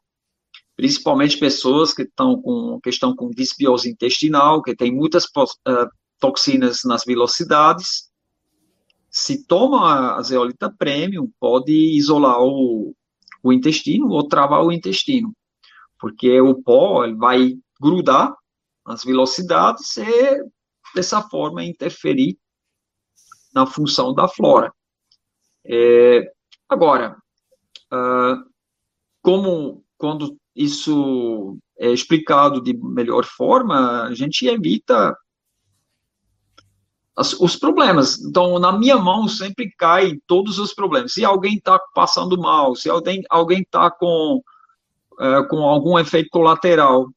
[0.77, 5.89] Principalmente pessoas que estão com, que estão com disbiose intestinal, que tem muitas uh,
[6.19, 8.11] toxinas nas velocidades.
[9.11, 12.95] Se toma a zeolita premium, pode isolar o,
[13.43, 15.35] o intestino ou travar o intestino,
[15.99, 18.35] porque o pó vai grudar
[18.87, 20.43] nas velocidades e,
[20.95, 22.39] dessa forma, interferir
[23.55, 24.73] na função da flora.
[25.65, 26.33] É,
[26.69, 27.17] agora,
[27.93, 28.45] Uh,
[29.21, 35.17] como quando isso é explicado de melhor forma, a gente evita
[37.17, 38.21] as, os problemas.
[38.21, 41.13] Então, na minha mão sempre cai todos os problemas.
[41.13, 44.41] Se alguém está passando mal, se alguém alguém está com
[45.15, 47.09] uh, com algum efeito colateral,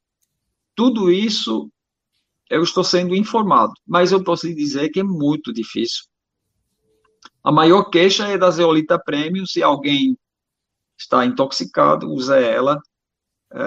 [0.75, 1.69] tudo isso
[2.49, 3.73] eu estou sendo informado.
[3.87, 6.05] Mas eu posso lhe dizer que é muito difícil
[7.43, 10.17] A maior queixa é da zeolita premium, se alguém
[10.97, 12.81] está intoxicado, usa ela
[13.51, 13.57] é,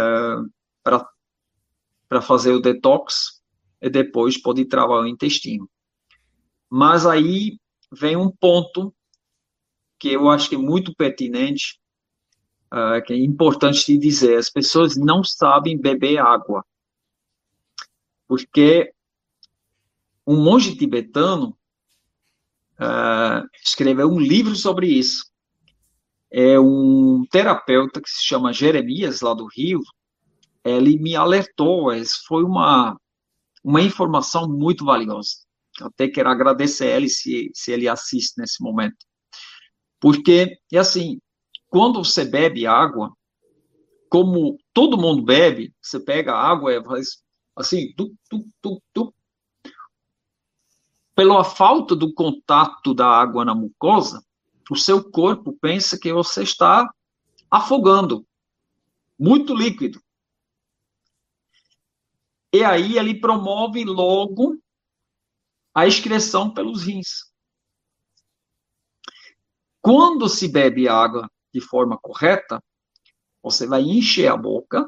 [0.82, 3.42] para fazer o detox
[3.80, 5.68] e depois pode travar o intestino.
[6.70, 7.58] Mas aí
[7.92, 8.94] vem um ponto
[9.98, 11.80] que eu acho que é muito pertinente,
[12.72, 16.64] uh, que é importante de dizer: as pessoas não sabem beber água.
[18.26, 18.92] Porque
[20.26, 21.56] um monge tibetano
[22.80, 25.24] uh, escreveu um livro sobre isso.
[26.30, 29.80] É um terapeuta que se chama Jeremias, lá do Rio.
[30.64, 31.88] Ele me alertou,
[32.26, 32.98] foi uma,
[33.62, 35.30] uma informação muito valiosa.
[35.80, 38.96] Até quero agradecer a ele se, se ele assiste nesse momento.
[40.00, 41.20] Porque, é assim,
[41.68, 43.12] quando você bebe água,
[44.08, 47.22] como todo mundo bebe, você pega água e faz
[47.56, 49.14] assim, tu, tu, tu, tu.
[51.16, 54.22] Pela falta do contato da água na mucosa,
[54.70, 56.88] o seu corpo pensa que você está
[57.50, 58.26] afogando.
[59.18, 59.98] Muito líquido.
[62.52, 64.60] E aí ele promove logo
[65.74, 67.32] a excreção pelos rins.
[69.80, 72.62] Quando se bebe água de forma correta,
[73.42, 74.86] você vai encher a boca,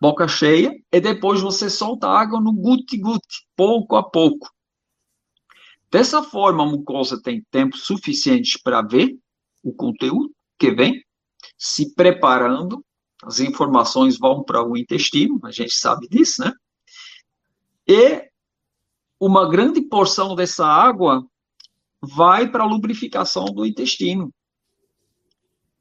[0.00, 4.48] boca cheia, e depois você solta água no guti-guti, pouco a pouco.
[5.90, 9.18] Dessa forma, a mucosa tem tempo suficiente para ver
[9.62, 11.02] o conteúdo que vem,
[11.56, 12.84] se preparando,
[13.22, 16.52] as informações vão para o intestino, a gente sabe disso, né?
[17.86, 18.28] E
[19.18, 21.26] uma grande porção dessa água
[22.00, 24.32] vai para a lubrificação do intestino.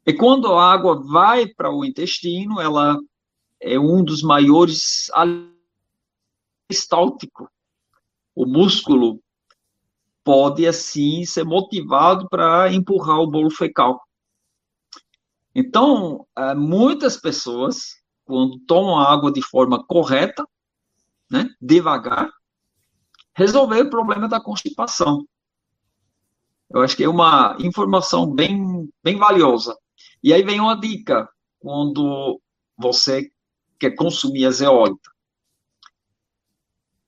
[0.05, 2.97] E quando a água vai para o intestino, ela
[3.61, 5.09] é um dos maiores
[6.69, 7.49] estáltico.
[8.35, 9.21] O músculo
[10.23, 14.01] pode, assim, ser motivado para empurrar o bolo fecal.
[15.55, 20.45] Então, é, muitas pessoas, quando tomam água de forma correta,
[21.31, 22.29] né, devagar,
[23.35, 25.25] resolver o problema da constipação.
[26.69, 29.77] Eu acho que é uma informação bem, bem valiosa.
[30.21, 31.27] E aí vem uma dica,
[31.59, 32.41] quando
[32.77, 33.31] você
[33.79, 35.11] quer consumir a zeólita.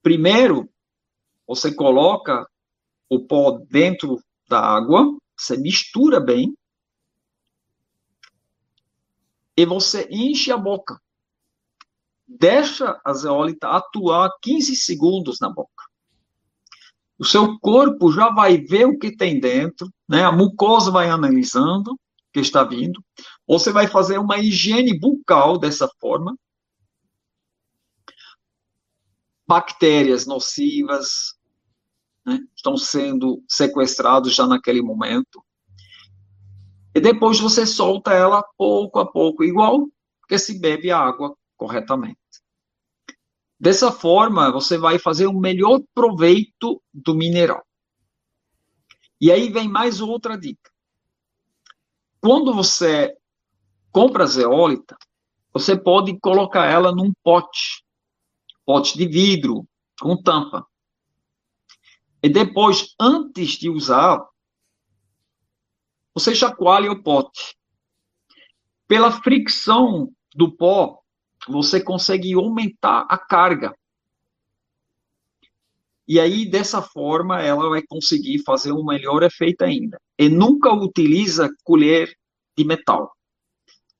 [0.02, 0.70] Primeiro,
[1.48, 2.48] você coloca
[3.10, 6.56] o pó dentro da água, você mistura bem,
[9.58, 11.00] e você enche a boca
[12.30, 15.90] deixa a zeólita atuar 15 segundos na boca.
[17.18, 20.24] O seu corpo já vai ver o que tem dentro, né?
[20.24, 21.98] A mucosa vai analisando o
[22.32, 23.04] que está vindo.
[23.48, 26.38] Você vai fazer uma higiene bucal dessa forma.
[29.50, 31.36] Bactérias nocivas
[32.24, 32.40] né?
[32.56, 35.44] estão sendo sequestrados já naquele momento.
[36.94, 39.88] E depois você solta ela pouco a pouco, igual
[40.28, 42.20] que se bebe água corretamente.
[43.60, 47.66] Dessa forma, você vai fazer um melhor proveito do mineral.
[49.20, 50.70] E aí vem mais outra dica.
[52.22, 53.18] Quando você
[53.92, 54.96] compra zeólita,
[55.52, 57.84] você pode colocar ela num pote,
[58.70, 59.68] pote de vidro,
[60.00, 60.64] com tampa.
[62.22, 64.24] E depois, antes de usar,
[66.14, 67.58] você chacoalha o pote.
[68.88, 71.02] Pela fricção do pó,
[71.48, 73.76] você consegue aumentar a carga.
[76.08, 80.00] E aí, dessa forma, ela vai conseguir fazer um melhor efeito ainda.
[80.16, 82.16] E nunca utiliza colher
[82.56, 83.12] de metal.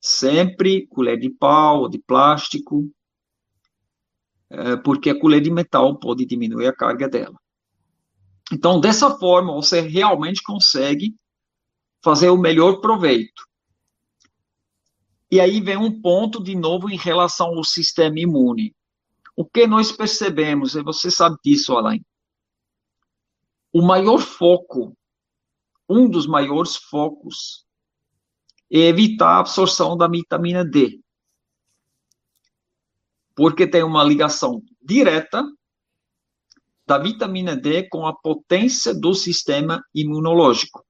[0.00, 2.88] Sempre colher de pau de plástico,
[4.84, 7.38] porque a colher de metal pode diminuir a carga dela.
[8.52, 11.14] Então, dessa forma, você realmente consegue
[12.02, 13.48] fazer o melhor proveito.
[15.30, 18.74] E aí vem um ponto, de novo, em relação ao sistema imune.
[19.36, 22.04] O que nós percebemos, e você sabe disso, Alain,
[23.72, 24.96] o maior foco,
[25.88, 27.64] um dos maiores focos,
[28.72, 31.00] é evitar a absorção da vitamina D.
[33.40, 35.42] Porque tem uma ligação direta
[36.86, 40.84] da vitamina D com a potência do sistema imunológico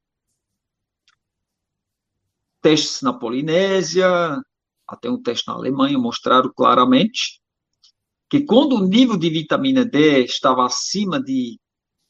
[2.61, 4.09] testes na Polinésia,
[4.85, 7.41] até um teste na Alemanha, mostraram claramente
[8.29, 11.57] que quando o nível de vitamina D estava acima de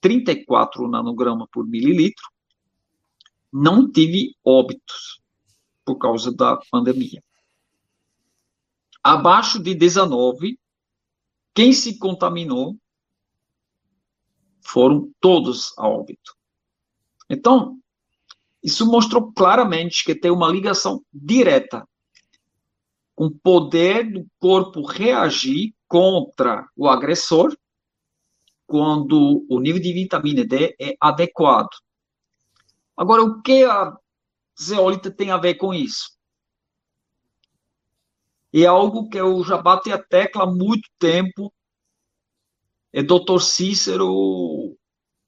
[0.00, 2.24] 34 nanograma por mililitro,
[3.52, 5.20] não tive óbitos
[5.84, 7.22] por causa da pandemia.
[9.02, 10.58] Abaixo de 19,
[11.54, 12.76] quem se contaminou
[14.60, 16.36] foram todos a óbito.
[17.28, 17.78] Então,
[18.62, 21.88] isso mostrou claramente que tem uma ligação direta
[23.14, 27.56] com o poder do corpo reagir contra o agressor
[28.66, 31.70] quando o nível de vitamina D é adequado.
[32.96, 33.96] Agora, o que a
[34.60, 36.19] zeólita tem a ver com isso?
[38.52, 41.52] É algo que eu já bati a tecla há muito tempo.
[42.92, 44.76] É doutor Cícero,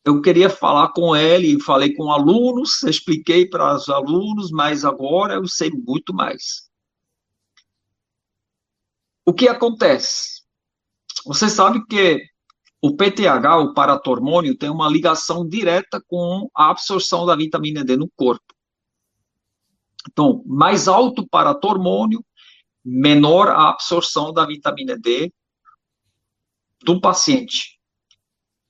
[0.04, 5.46] eu queria falar com ele, falei com alunos, expliquei para os alunos, mas agora eu
[5.46, 6.68] sei muito mais.
[9.24, 10.42] O que acontece?
[11.24, 12.20] Você sabe que
[12.80, 18.10] o PTH, o paratormônio, tem uma ligação direta com a absorção da vitamina D no
[18.16, 18.52] corpo.
[20.10, 22.24] Então, mais alto paratormônio,
[22.84, 25.32] menor a absorção da vitamina D
[26.82, 27.78] do paciente.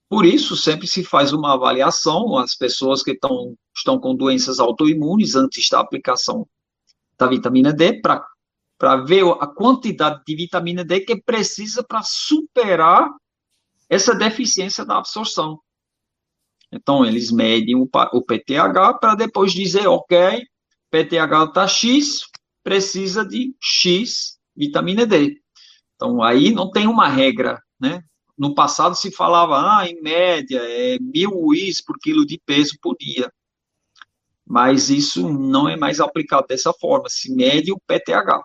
[0.09, 3.57] Por isso, sempre se faz uma avaliação, as pessoas que estão,
[3.99, 6.47] com doenças autoimunes, antes da aplicação
[7.17, 13.09] da vitamina D, para ver a quantidade de vitamina D que precisa para superar
[13.89, 15.59] essa deficiência da absorção.
[16.71, 20.43] Então, eles medem o, o PTH para depois dizer, ok,
[20.91, 22.21] PTH está X,
[22.63, 25.41] precisa de X vitamina D.
[25.95, 28.03] Então, aí não tem uma regra, né?
[28.37, 32.97] No passado se falava, ah, em média, é mil UIs por quilo de peso por
[32.99, 33.31] dia.
[34.45, 38.45] Mas isso não é mais aplicado dessa forma, se mede o PTH.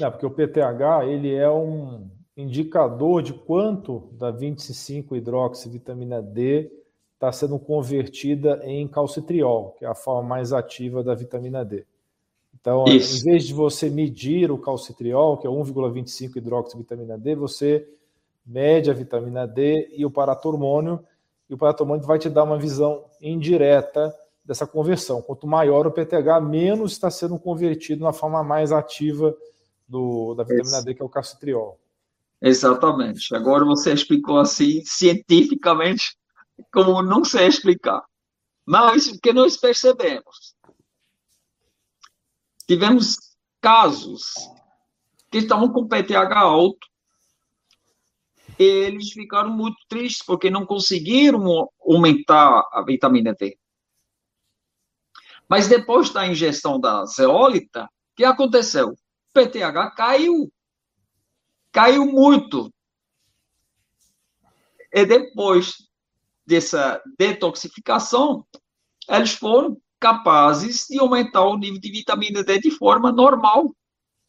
[0.00, 6.70] É, porque o PTH, ele é um, indicador de quanto da 25-hidroxivitamina D
[7.14, 11.86] está sendo convertida em calcitriol, que é a forma mais ativa da vitamina D.
[12.62, 13.20] Então, Isso.
[13.20, 17.88] em vez de você medir o calcitriol, que é 1,25 hidroxivitamina D, você
[18.46, 21.04] mede a vitamina D e o paratormônio,
[21.50, 25.20] e o paratormônio vai te dar uma visão indireta dessa conversão.
[25.20, 29.36] Quanto maior o PTH, menos está sendo convertido na forma mais ativa
[29.88, 30.84] do, da vitamina Isso.
[30.84, 31.80] D, que é o calcitriol.
[32.40, 33.34] Exatamente.
[33.34, 36.16] Agora você explicou assim, cientificamente,
[36.72, 38.04] como não sei explicar.
[38.64, 40.51] Mas o que nós percebemos?
[42.66, 43.16] Tivemos
[43.60, 44.32] casos
[45.30, 46.86] que estavam com PTH alto,
[48.58, 53.58] eles ficaram muito tristes porque não conseguiram aumentar a vitamina D.
[55.48, 58.90] Mas depois da ingestão da zeólita, o que aconteceu?
[58.90, 58.96] O
[59.32, 60.52] PTH caiu
[61.72, 62.72] caiu muito.
[64.92, 65.88] E depois
[66.46, 68.46] dessa detoxificação,
[69.08, 73.72] eles foram capazes de aumentar o nível de vitamina D de forma normal,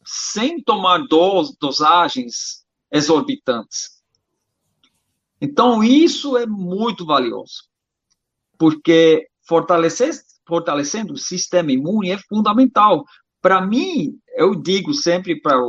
[0.06, 4.00] sem tomar dos, dosagens exorbitantes.
[5.40, 7.64] Então, isso é muito valioso,
[8.56, 10.12] porque fortalecer,
[10.46, 13.04] fortalecendo o sistema imune é fundamental.
[13.42, 15.60] Para mim, eu digo sempre para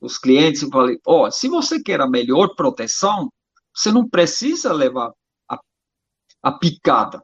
[0.00, 3.28] os clientes e falei, ó, oh, se você quer a melhor proteção,
[3.74, 5.12] você não precisa levar
[5.48, 5.58] a,
[6.44, 7.20] a picada.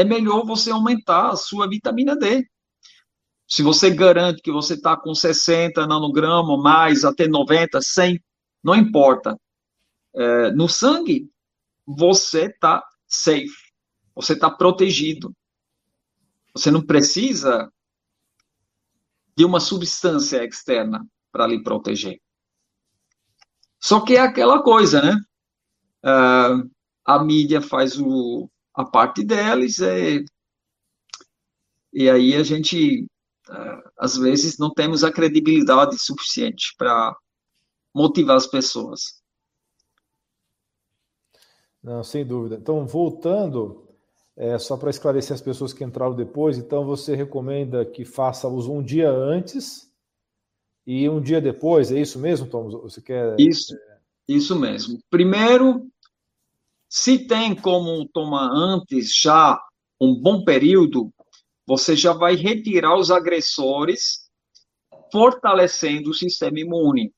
[0.00, 2.48] É melhor você aumentar a sua vitamina D.
[3.46, 8.18] Se você garante que você está com 60 nanogramas, mais até 90, 100,
[8.64, 9.38] não importa.
[10.14, 11.30] É, no sangue,
[11.86, 13.50] você está safe.
[14.14, 15.36] Você está protegido.
[16.54, 17.70] Você não precisa
[19.36, 22.18] de uma substância externa para lhe proteger.
[23.78, 25.20] Só que é aquela coisa, né?
[26.02, 26.70] Uh,
[27.04, 28.50] a mídia faz o,
[28.80, 30.22] a parte deles é,
[31.92, 33.04] e aí a gente,
[33.48, 37.16] uh, às vezes, não temos a credibilidade suficiente para
[37.94, 39.20] motivar as pessoas.
[41.82, 42.56] Não, sem dúvida.
[42.56, 43.88] Então, voltando,
[44.36, 48.72] é, só para esclarecer as pessoas que entraram depois, então você recomenda que faça uso
[48.72, 49.90] um dia antes
[50.86, 52.68] e um dia depois, é isso mesmo, Tom?
[52.82, 53.34] Você quer.
[53.38, 53.74] Isso,
[54.28, 54.98] isso mesmo.
[55.10, 55.90] Primeiro,
[56.92, 59.56] se tem como tomar antes já
[60.00, 61.14] um bom período,
[61.64, 64.28] você já vai retirar os agressores,
[65.12, 67.12] fortalecendo o sistema imune.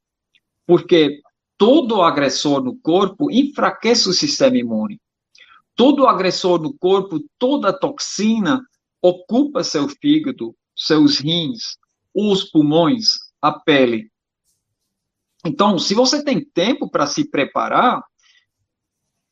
[0.67, 1.23] Porque
[1.57, 5.01] todo agressor no corpo enfraquece o sistema imune.
[5.75, 8.61] Todo agressor no corpo, toda toxina
[9.01, 11.79] ocupa seu fígado, seus rins,
[12.15, 14.13] os pulmões, a pele.
[15.47, 18.03] Então, se você tem tempo para se preparar,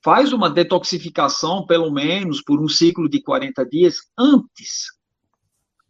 [0.03, 4.87] faz uma detoxificação, pelo menos por um ciclo de 40 dias antes.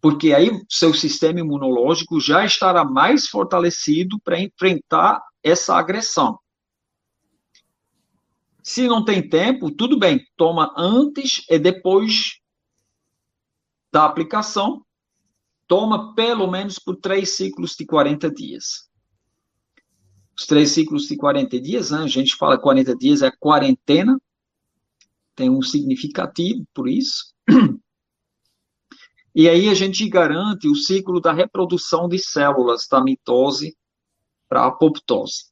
[0.00, 6.38] Porque aí seu sistema imunológico já estará mais fortalecido para enfrentar essa agressão.
[8.62, 12.40] Se não tem tempo, tudo bem, toma antes e depois
[13.92, 14.84] da aplicação,
[15.66, 18.89] toma pelo menos por três ciclos de 40 dias.
[20.40, 24.18] Os três ciclos de 40 dias, né, a gente fala 40 dias é quarentena,
[25.36, 27.34] tem um significativo por isso.
[29.32, 33.76] E aí a gente garante o ciclo da reprodução de células da mitose
[34.48, 35.50] para a apoptose.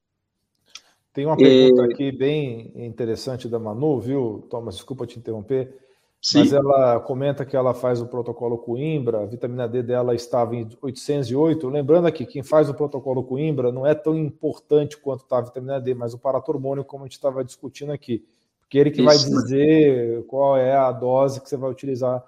[1.12, 1.93] Tem uma pergunta é...
[1.93, 4.76] aqui bem interessante da Manu, viu, Thomas?
[4.76, 5.78] Desculpa te interromper.
[6.21, 6.41] Sim.
[6.41, 10.69] Mas ela comenta que ela faz o protocolo Coimbra, a vitamina D dela estava em
[10.83, 11.69] 808.
[11.69, 15.81] Lembrando aqui, quem faz o protocolo Coimbra não é tão importante quanto está a vitamina
[15.81, 18.25] D, mas o paratormônio, como a gente estava discutindo aqui.
[18.61, 22.23] Porque ele que Isso, vai dizer qual é a dose que você vai utilizar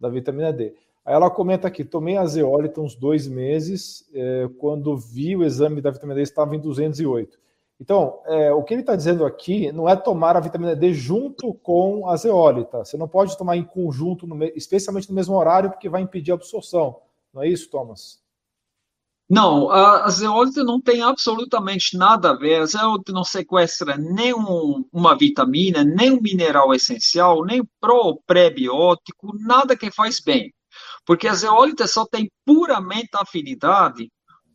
[0.00, 0.74] da vitamina D.
[1.04, 5.80] Aí ela comenta aqui: tomei a zeólita uns dois meses, é, quando vi o exame
[5.80, 7.38] da vitamina D estava em 208.
[7.78, 11.52] Então, é, o que ele está dizendo aqui não é tomar a vitamina D junto
[11.54, 12.84] com a zeólita.
[12.84, 16.34] Você não pode tomar em conjunto, no, especialmente no mesmo horário, porque vai impedir a
[16.34, 17.00] absorção.
[17.34, 18.24] Não é isso, Thomas?
[19.28, 22.62] Não, a, zeólita não tem absolutamente nada a ver.
[22.62, 29.36] A zeólita não sequestra nem um, uma vitamina, nem um mineral essencial, nem pro pré-biótico,
[29.38, 30.54] nada que faz bem.
[31.04, 34.10] Porque a zeólita só tem puramente afinidade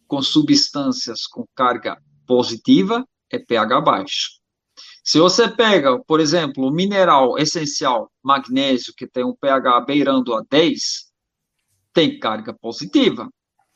[0.08, 4.30] com substâncias com carga positiva e pH baixo.
[5.04, 10.44] Se você pega, por exemplo, o mineral essencial magnésio, que tem um pH beirando a
[10.50, 11.12] 10,
[11.94, 13.30] tem carga positiva,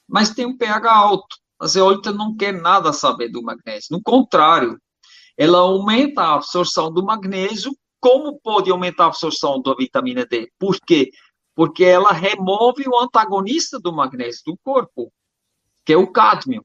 [0.08, 1.36] mas tem um pH alto.
[1.60, 3.88] A zeólita não quer nada saber do magnésio.
[3.92, 4.80] No contrário,
[5.38, 7.76] ela aumenta a absorção do magnésio.
[8.00, 10.52] Como pode aumentar a absorção da vitamina D?
[10.60, 11.10] Por quê?
[11.56, 15.12] porque ela remove o antagonista do magnésio do corpo,
[15.86, 16.64] que é o cádmio.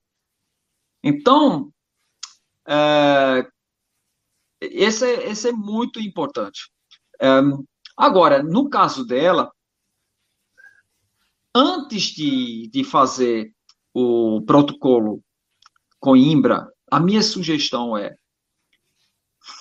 [1.02, 1.72] Então,
[2.70, 3.50] é,
[4.60, 6.70] esse, é, esse é muito importante.
[7.20, 7.28] É,
[7.96, 9.50] agora, no caso dela,
[11.54, 13.52] antes de, de fazer
[13.92, 15.22] o protocolo
[15.98, 18.14] Coimbra, a minha sugestão é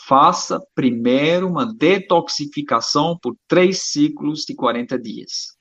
[0.07, 5.57] faça primeiro uma detoxificação por três ciclos de 40 dias.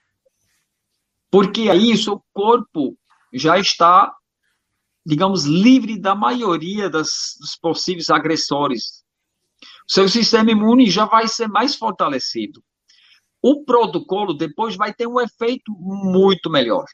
[1.31, 2.99] Porque aí o seu corpo
[3.33, 4.15] já está,
[5.09, 9.03] digamos, livre da maioria das, dos possíveis agressores.
[9.89, 12.63] O seu sistema imune já vai ser mais fortalecido.
[13.41, 16.85] O protocolo depois vai ter um efeito muito melhor.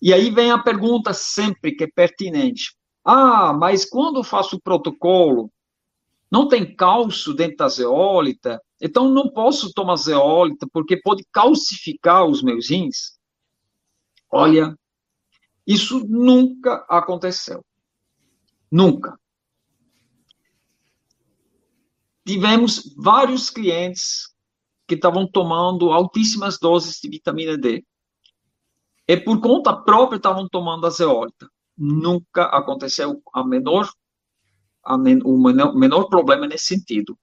[0.00, 2.74] E aí vem a pergunta sempre que é pertinente.
[3.04, 5.52] Ah, mas quando eu faço o protocolo,
[6.30, 12.42] não tem cálcio dentro da zeólita, então não posso tomar zeólita porque pode calcificar os
[12.42, 13.18] meus rins.
[14.32, 14.74] Olha,
[15.66, 17.64] isso nunca aconteceu.
[18.70, 19.18] Nunca.
[22.26, 24.34] Tivemos vários clientes
[24.86, 27.84] que estavam tomando altíssimas doses de vitamina D.
[29.06, 31.48] E por conta própria estavam tomando a zeólita.
[31.76, 33.90] Nunca aconteceu a menor
[34.98, 37.16] men o menor, menor, problema nesse sentido.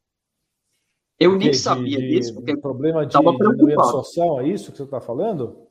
[1.19, 3.73] Eu nem de, sabia de, disso, porque problema de preocupado.
[3.73, 5.67] absorção, é isso que você está falando?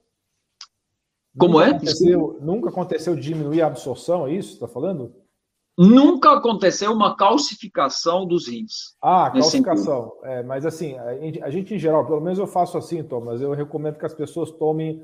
[1.38, 1.70] Como nunca é?
[1.70, 5.14] Aconteceu, nunca aconteceu diminuir a absorção, é isso que você está falando?
[5.78, 8.96] Nunca aconteceu uma calcificação dos rins.
[9.00, 10.12] Ah, calcificação.
[10.22, 13.96] É, mas assim, a gente em geral, pelo menos eu faço assim, Thomas, eu recomendo
[13.96, 15.02] que as pessoas tomem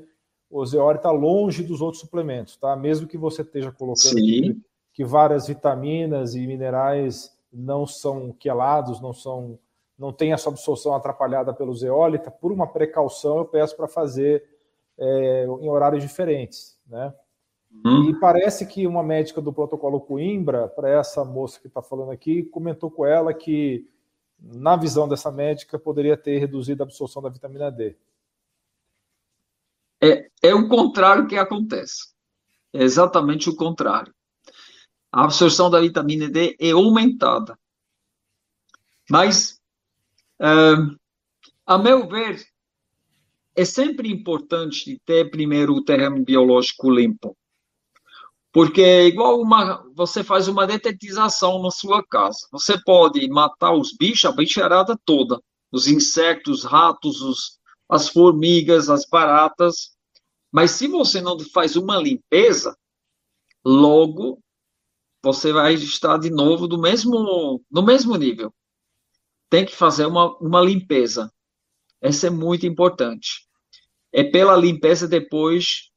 [0.49, 2.75] o zeólita longe dos outros suplementos, tá?
[2.75, 4.61] Mesmo que você esteja colocando Sim
[4.97, 9.59] que várias vitaminas e minerais não são quelados, não são
[9.95, 14.43] não tem a sua absorção atrapalhada pelo zeólita, por uma precaução eu peço para fazer
[14.97, 17.13] é, em horários diferentes, né?
[17.85, 18.09] Uhum.
[18.09, 22.43] E parece que uma médica do protocolo Coimbra, para essa moça que está falando aqui,
[22.43, 23.87] comentou com ela que,
[24.39, 27.95] na visão dessa médica, poderia ter reduzido a absorção da vitamina D.
[30.01, 32.13] É, é o contrário que acontece.
[32.73, 34.13] É exatamente o contrário
[35.11, 37.57] a absorção da vitamina D é aumentada.
[39.09, 39.59] Mas,
[40.39, 40.95] uh,
[41.65, 42.45] a meu ver,
[43.57, 47.35] é sempre importante ter primeiro o terreno biológico limpo.
[48.53, 52.47] Porque é igual uma, você faz uma detetização na sua casa.
[52.51, 55.41] Você pode matar os bichos, a bicharada toda.
[55.71, 59.97] Os insetos, ratos, os, as formigas, as baratas.
[60.51, 62.77] Mas se você não faz uma limpeza,
[63.65, 64.39] logo
[65.23, 68.53] você vai estar de novo do mesmo, no mesmo nível.
[69.49, 71.33] Tem que fazer uma, uma limpeza.
[71.99, 73.46] Essa é muito importante.
[74.17, 75.91] É pela limpeza depois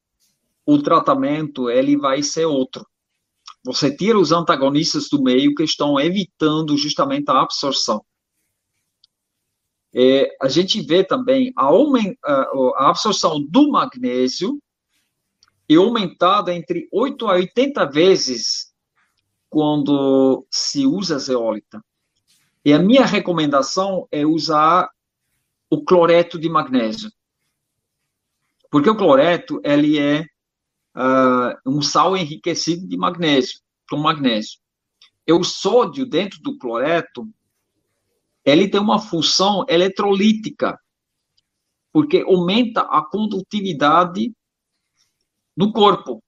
[0.66, 2.87] o tratamento ele vai ser outro.
[3.64, 8.05] Você tira os antagonistas do meio que estão evitando justamente a absorção.
[9.95, 11.71] É, a gente vê também a,
[12.77, 14.61] a absorção do magnésio
[15.66, 18.71] é aumentada entre 8 a 80 vezes
[19.49, 21.83] quando se usa zeólita.
[22.62, 24.91] E a minha recomendação é usar
[25.71, 27.11] o cloreto de magnésio.
[28.71, 30.23] Porque o cloreto, ele é
[30.97, 34.61] uh, um sal enriquecido de magnésio, com magnésio.
[35.27, 37.29] E o sódio dentro do cloreto,
[38.45, 40.79] ele tem uma função eletrolítica,
[41.93, 44.33] porque aumenta a condutividade
[45.57, 46.23] no corpo.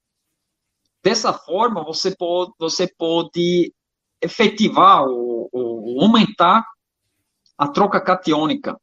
[1.02, 3.72] Dessa forma, você pode, você pode
[4.20, 6.64] efetivar ou, ou aumentar
[7.56, 8.76] a troca catiônica.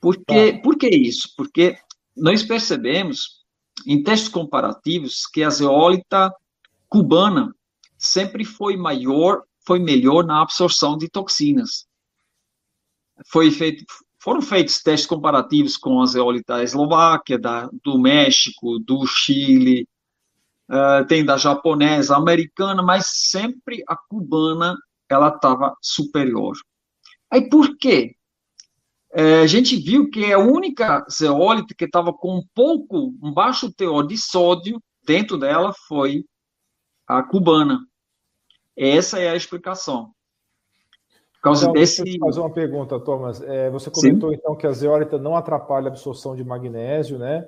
[0.00, 1.32] Por, que, por que isso?
[1.36, 1.78] Porque
[2.16, 3.44] nós percebemos
[3.86, 6.32] em testes comparativos que a zeólita
[6.88, 7.54] cubana
[7.98, 11.86] sempre foi maior, foi melhor na absorção de toxinas.
[13.26, 13.84] Foi feito,
[14.18, 19.88] foram feitos testes comparativos com a zeólita da Eslováquia, da, do México, do Chile,
[20.70, 24.76] uh, tem da japonesa, americana, mas sempre a cubana
[25.08, 26.56] ela estava superior.
[27.30, 28.14] Aí por quê?
[29.16, 33.72] É, a gente viu que a única zeólita que estava com um pouco, um baixo
[33.72, 36.24] teor de sódio dentro dela foi
[37.06, 37.78] a cubana.
[38.76, 40.06] Essa é a explicação.
[41.34, 42.02] Por causa então, desse...
[42.02, 43.40] Deixa eu fazer uma pergunta, Thomas.
[43.42, 44.36] É, você comentou Sim.
[44.36, 47.46] então que a zeólita não atrapalha a absorção de magnésio, né?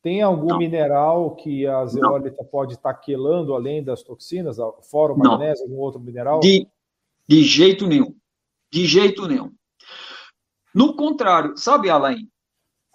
[0.00, 0.58] Tem algum não.
[0.58, 2.48] mineral que a zeólita não.
[2.48, 4.58] pode estar quelando além das toxinas,
[4.88, 6.38] fora o magnésio, algum outro mineral?
[6.38, 6.68] De,
[7.26, 8.14] de jeito nenhum.
[8.70, 9.50] De jeito nenhum.
[10.78, 12.30] No contrário, sabe, Alain,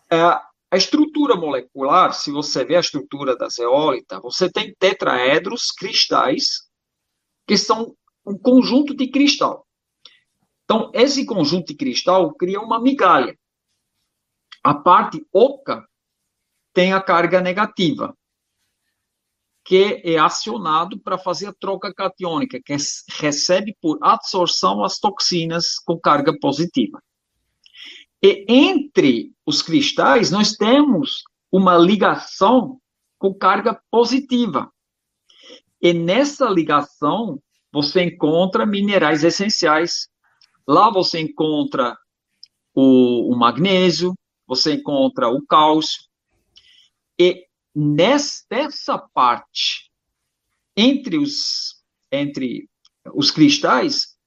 [0.10, 6.62] é, a estrutura molecular, se você vê a estrutura da zeólita, você tem tetraedros cristais,
[7.46, 7.94] que são
[8.26, 9.68] um conjunto de cristal.
[10.64, 13.38] Então, esse conjunto de cristal cria uma migalha.
[14.64, 15.86] A parte oca
[16.74, 18.18] tem a carga negativa,
[19.62, 22.78] que é acionado para fazer a troca catiônica, que
[23.20, 27.04] recebe por absorção as toxinas com carga positiva.
[28.24, 32.80] E entre os cristais, nós temos uma ligação
[33.20, 34.72] com carga positiva.
[35.82, 40.08] E nessa ligação, você encontra minerais essenciais.
[40.66, 41.98] Lá você encontra
[42.74, 44.16] o, o magnésio,
[44.48, 46.04] você encontra o cálcio.
[47.20, 47.46] E
[47.76, 49.92] nessa parte,
[50.78, 52.70] entre os, entre
[53.14, 54.18] os cristais,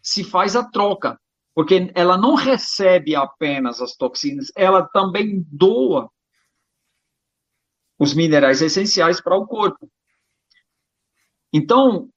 [0.00, 1.20] se faz a troca
[1.54, 6.10] porque ela não recebe apenas as toxinas, ela também doa
[7.98, 9.90] os minerais essenciais para o corpo.
[11.52, 12.08] Então,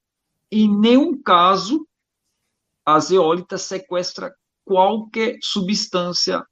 [0.50, 1.86] em nenhum caso,
[2.84, 4.34] a zeólita sequestra
[4.64, 6.44] qualquer substância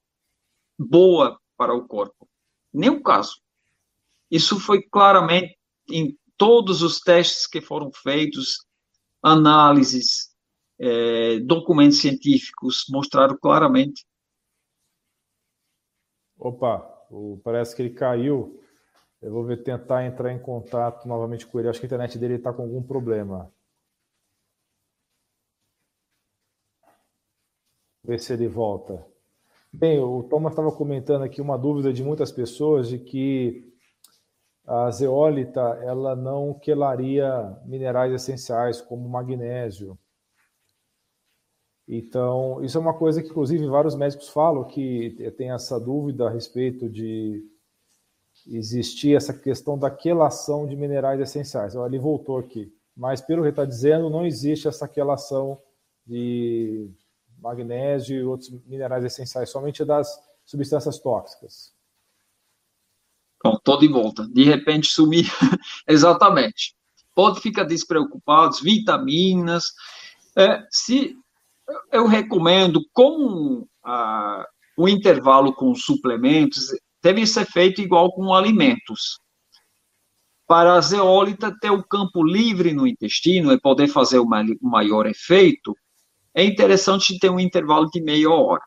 [0.78, 2.28] boa para o corpo.
[2.72, 3.40] Nenhum caso.
[4.30, 5.56] Isso foi claramente
[5.88, 8.66] em todos os testes que foram feitos,
[9.22, 10.33] análises,
[10.78, 14.04] é, documentos científicos mostraram claramente.
[16.38, 16.80] Opa,
[17.42, 18.60] parece que ele caiu.
[19.22, 21.68] Eu vou ver, tentar entrar em contato novamente com ele.
[21.68, 23.50] Acho que a internet dele está com algum problema.
[28.02, 29.06] Ver se ele volta.
[29.72, 33.72] Bem, o Thomas estava comentando aqui uma dúvida de muitas pessoas de que
[34.66, 39.98] a zeólita ela não quelaria minerais essenciais como magnésio.
[41.86, 46.30] Então, isso é uma coisa que, inclusive, vários médicos falam que tem essa dúvida a
[46.30, 47.44] respeito de
[48.46, 51.74] existir essa questão da quelação de minerais essenciais.
[51.74, 52.72] Ele voltou aqui.
[52.96, 55.60] Mas, pelo que está dizendo, não existe essa quelação
[56.06, 56.90] de
[57.38, 60.08] magnésio e outros minerais essenciais, somente das
[60.44, 61.74] substâncias tóxicas.
[63.38, 64.26] Pronto, estou de volta.
[64.28, 65.30] De repente sumir.
[65.86, 66.74] Exatamente.
[67.14, 69.72] Pode ficar despreocupados, vitaminas.
[70.36, 71.16] É, se
[71.92, 74.46] eu recomendo, como ah,
[74.76, 76.68] o intervalo com suplementos
[77.02, 79.18] deve ser feito igual com alimentos.
[80.46, 84.28] Para a zeólita ter o campo livre no intestino e poder fazer o
[84.60, 85.76] maior efeito,
[86.34, 88.62] é interessante ter um intervalo de meia hora.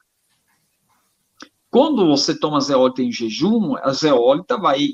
[1.70, 4.88] Quando você toma zeólita em jejum, a zeólita vai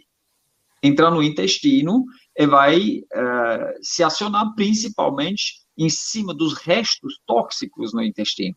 [0.81, 2.03] entrar no intestino
[2.35, 8.55] e vai uh, se acionar principalmente em cima dos restos tóxicos no intestino.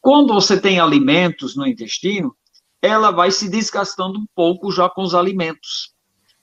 [0.00, 2.34] Quando você tem alimentos no intestino,
[2.80, 5.94] ela vai se desgastando um pouco já com os alimentos.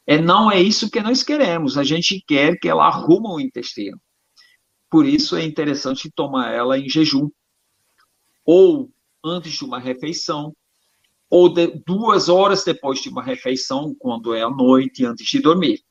[0.05, 3.99] É, não é isso que nós queremos, a gente quer que ela arruma o intestino.
[4.89, 7.29] Por isso é interessante tomar ela em jejum,
[8.45, 8.89] ou
[9.25, 10.55] antes de uma refeição,
[11.29, 15.83] ou de, duas horas depois de uma refeição, quando é à noite, antes de dormir.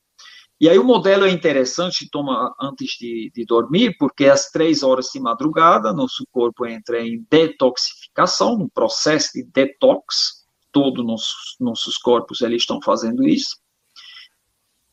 [0.59, 5.09] E aí o modelo é interessante, toma antes de, de dormir, porque às três horas
[5.13, 12.41] de madrugada, nosso corpo entra em detoxificação, um processo de detox, todos nossos, nossos corpos
[12.41, 13.57] eles estão fazendo isso.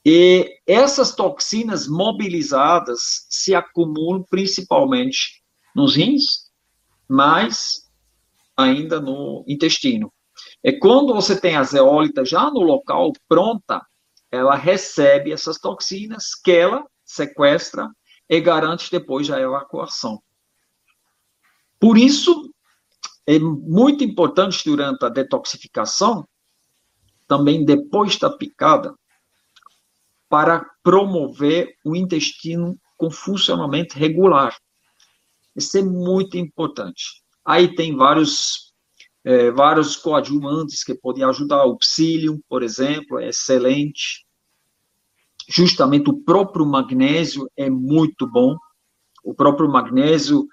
[0.05, 5.43] E essas toxinas mobilizadas se acumulam principalmente
[5.75, 6.51] nos rins,
[7.09, 7.91] mas
[8.55, 10.13] ainda no intestino.
[10.63, 13.81] É quando você tem a zeólita já no local pronta,
[14.35, 17.89] ela recebe essas toxinas que ela sequestra
[18.29, 20.23] e garante depois a evacuação.
[21.79, 22.53] Por isso,
[23.27, 26.27] é muito importante durante a detoxificação,
[27.27, 28.95] também depois da picada,
[30.29, 34.57] para promover o intestino com funcionamento regular.
[35.55, 37.23] Isso é muito importante.
[37.45, 38.75] Aí tem vários
[39.25, 41.65] é, vários coadjuvantes que podem ajudar.
[41.65, 44.24] O psyllium, por exemplo, é excelente.
[45.55, 48.57] Justamente o próprio magnésio é muito bom.
[49.23, 50.49] O próprio magnésio,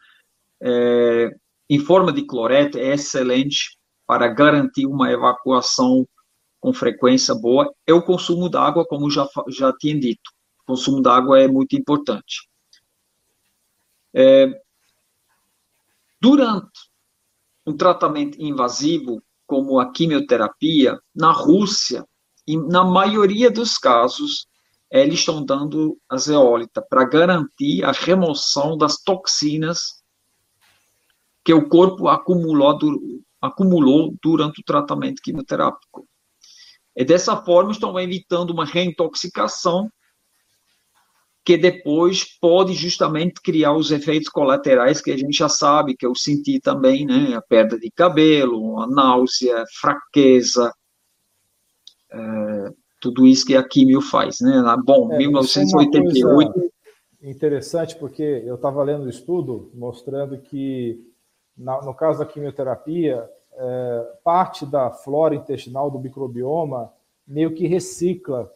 [0.62, 1.36] é,
[1.68, 6.08] em forma de cloreto, é excelente para garantir uma evacuação
[6.60, 7.74] com frequência boa.
[7.88, 10.30] É o consumo d'água, como já, já tinha dito.
[10.62, 12.48] O consumo d'água é muito importante.
[14.14, 14.52] É,
[16.22, 16.80] durante
[17.66, 22.06] um tratamento invasivo, como a quimioterapia, na Rússia,
[22.70, 24.51] na maioria dos casos,
[24.92, 30.02] eles estão dando a zeólita para garantir a remoção das toxinas
[31.46, 32.78] que o corpo acumulou,
[33.42, 36.06] acumulou durante o tratamento quimioterápico.
[36.96, 39.90] E dessa forma estão evitando uma reintoxicação
[41.44, 46.14] que depois pode justamente criar os efeitos colaterais que a gente já sabe, que eu
[46.14, 47.34] senti também, né?
[47.34, 50.72] A perda de cabelo, a náusea, fraqueza,
[52.12, 54.64] é, tudo isso que a químio faz, né?
[54.86, 56.72] Bom, é, 1988...
[57.24, 61.00] Interessante, porque eu estava lendo um estudo mostrando que,
[61.56, 66.92] no caso da quimioterapia, é, parte da flora intestinal do microbioma
[67.28, 68.52] meio que recicla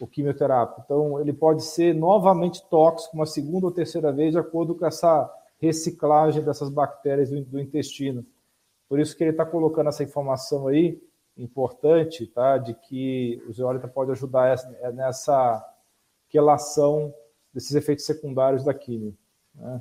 [0.00, 0.82] o quimioterápico.
[0.84, 5.30] Então, ele pode ser novamente tóxico uma segunda ou terceira vez, de acordo com essa
[5.60, 8.24] reciclagem dessas bactérias do, do intestino.
[8.88, 11.00] Por isso que ele está colocando essa informação aí,
[11.38, 15.64] importante, tá, de que o zeólita pode ajudar essa, nessa
[16.28, 17.14] relação
[17.54, 19.16] desses efeitos secundários da quimio.
[19.54, 19.80] Né?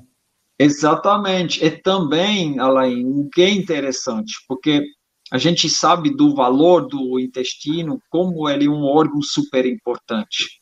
[0.60, 1.64] Exatamente.
[1.64, 4.84] E também, Alain, o que é interessante, porque
[5.32, 10.62] a gente sabe do valor do intestino, como ele é um órgão super importante.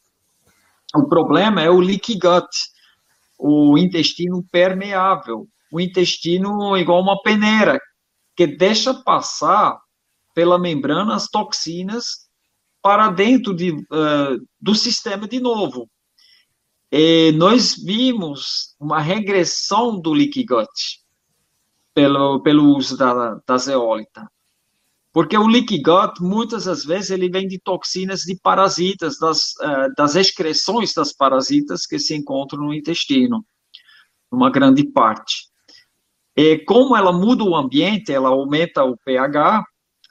[0.95, 2.47] O problema é o leaky gut,
[3.37, 5.47] o intestino permeável.
[5.71, 7.79] O intestino é igual uma peneira,
[8.35, 9.79] que deixa passar
[10.35, 12.27] pela membrana as toxinas
[12.83, 15.89] para dentro de, uh, do sistema de novo.
[16.91, 21.03] E nós vimos uma regressão do gut
[21.95, 24.29] pelo, pelo uso da, da zeólita.
[25.11, 30.15] Porque o gut, muitas das vezes, ele vem de toxinas de parasitas, das, uh, das
[30.15, 33.43] excreções das parasitas que se encontram no intestino,
[34.29, 35.49] uma grande parte.
[36.35, 39.63] E como ela muda o ambiente, ela aumenta o pH,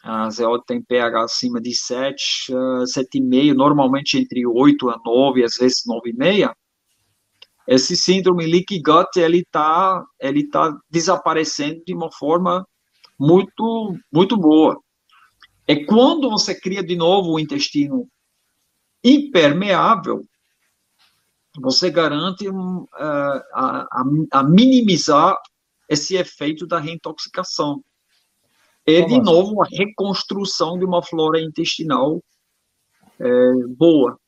[0.05, 5.57] a zeólita tem pH acima de 7, uh, 7,5, normalmente entre 8 a 9, às
[5.57, 6.55] vezes 9,5,
[7.67, 12.67] esse síndrome leaky gut, ele está ele tá desaparecendo de uma forma
[13.19, 14.79] muito, muito boa.
[15.67, 18.07] É quando você cria de novo o intestino
[19.03, 20.23] impermeável,
[21.59, 25.37] você garante um, a, a, a, minimizar
[25.89, 27.83] esse efeito da reintoxicação.
[28.87, 32.23] E, de novo, a reconstrução de uma flora intestinal
[33.19, 34.19] é, boa.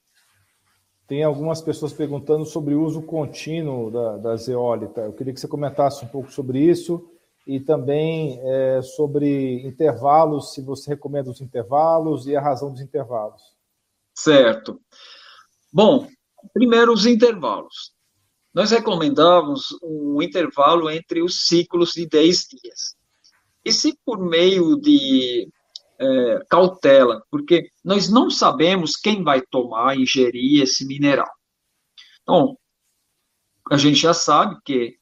[1.06, 5.02] Tem algumas pessoas perguntando sobre o uso contínuo da, da zeólita.
[5.02, 7.08] Eu queria que você comentasse um pouco sobre isso
[7.46, 13.40] e também é, sobre intervalos, se você recomenda os intervalos e a razão dos intervalos.
[14.12, 14.80] Certo.
[15.72, 16.08] Bom,
[16.52, 17.92] primeiro os intervalos.
[18.52, 22.96] Nós recomendamos um intervalo entre os ciclos de 10 dias.
[23.66, 25.52] E se por meio de
[25.98, 31.28] é, cautela, porque nós não sabemos quem vai tomar, ingerir esse mineral.
[32.22, 32.56] Então,
[33.68, 34.96] a gente já sabe que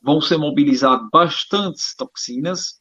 [0.00, 2.80] vão ser mobilizadas bastantes toxinas.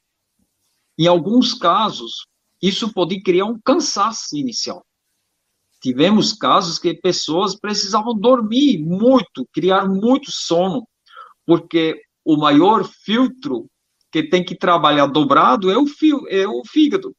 [0.98, 2.26] Em alguns casos,
[2.62, 4.82] isso pode criar um cansaço inicial.
[5.82, 10.88] tivemos casos que pessoas precisavam dormir muito, criar muito sono,
[11.46, 13.68] porque o maior filtro
[14.12, 17.16] que tem que trabalhar dobrado é o, fio, é o fígado.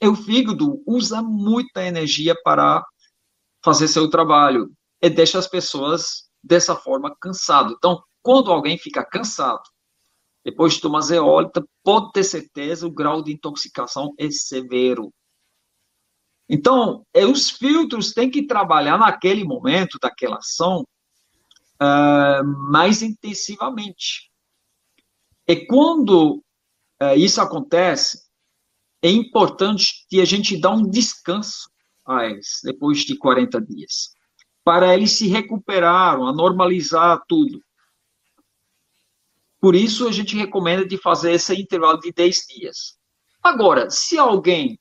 [0.00, 2.84] E o fígado usa muita energia para
[3.64, 7.74] fazer seu trabalho e deixa as pessoas dessa forma cansado.
[7.76, 9.62] Então, quando alguém fica cansado,
[10.44, 15.10] depois de tomar zeólita, pode ter certeza o grau de intoxicação é severo.
[16.46, 20.84] Então, é, os filtros têm que trabalhar naquele momento daquela ação
[21.80, 24.30] uh, mais intensivamente.
[25.46, 26.42] E quando
[27.02, 28.22] uh, isso acontece,
[29.02, 31.68] é importante que a gente dá um descanso
[32.06, 34.14] a eles, depois de 40 dias,
[34.64, 37.60] para eles se recuperarem, a normalizar tudo.
[39.60, 42.98] Por isso, a gente recomenda de fazer esse intervalo de 10 dias.
[43.42, 44.78] Agora, se alguém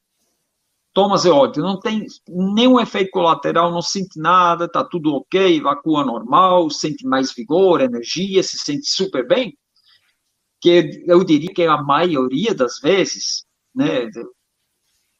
[0.94, 6.70] toma zeólite, não tem nenhum efeito colateral, não sente nada, tá tudo ok, evacua normal,
[6.70, 9.58] sente mais vigor, energia, se sente super bem,
[10.64, 13.46] que eu diria que é a maioria das vezes,
[13.76, 14.06] né,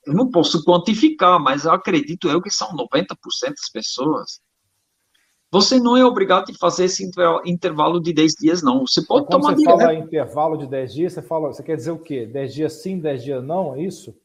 [0.06, 3.18] eu não posso quantificar, mas eu acredito eu que são 90%
[3.50, 4.40] das pessoas.
[5.52, 7.06] Você não é obrigado a fazer esse
[7.46, 8.88] intervalo de 10 dias, não.
[8.88, 9.80] Você pode Quando tomar você direto.
[9.80, 12.26] fala intervalo de 10 dias, você, fala, você quer dizer o quê?
[12.26, 14.16] 10 dias sim, 10 dias não, é isso?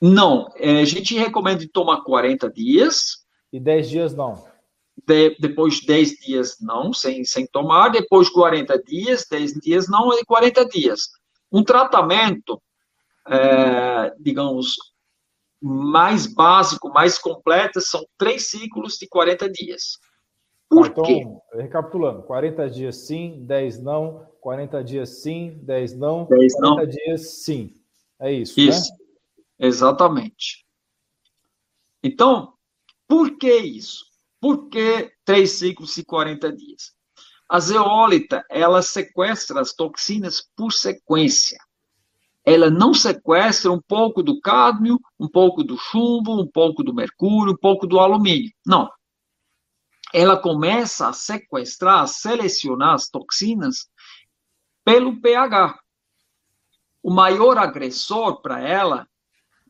[0.00, 3.24] Não, é, a gente recomenda tomar 40 dias.
[3.52, 4.44] E 10 dias não.
[4.96, 7.90] De, depois 10 dias não, sem, sem tomar.
[7.90, 11.10] Depois 40 dias, 10 dias não e 40 dias.
[11.50, 12.60] Um tratamento,
[13.28, 14.76] é, digamos,
[15.60, 19.98] mais básico, mais completo, são três ciclos de 40 dias.
[20.68, 21.24] Por então, quê?
[21.52, 26.86] recapitulando, 40 dias sim, 10 não, 40 dias sim, 10 não, 10 40 não.
[26.86, 27.74] dias sim.
[28.20, 28.90] É isso, isso.
[28.90, 28.98] né?
[29.58, 30.64] Exatamente.
[32.02, 32.54] Então,
[33.08, 34.04] por que isso?
[34.44, 36.94] Por que três ciclos e 40 dias?
[37.48, 41.58] A zeólita, ela sequestra as toxinas por sequência.
[42.44, 47.54] Ela não sequestra um pouco do cádmio, um pouco do chumbo, um pouco do mercúrio,
[47.54, 48.52] um pouco do alumínio.
[48.66, 48.92] Não.
[50.12, 53.88] Ela começa a sequestrar, a selecionar as toxinas
[54.84, 55.80] pelo pH.
[57.02, 59.08] O maior agressor para ela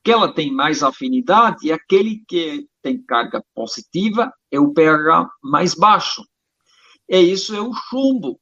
[0.03, 5.74] que ela tem mais afinidade, e aquele que tem carga positiva é o pH mais
[5.74, 6.22] baixo.
[7.09, 8.39] E isso é o chumbo.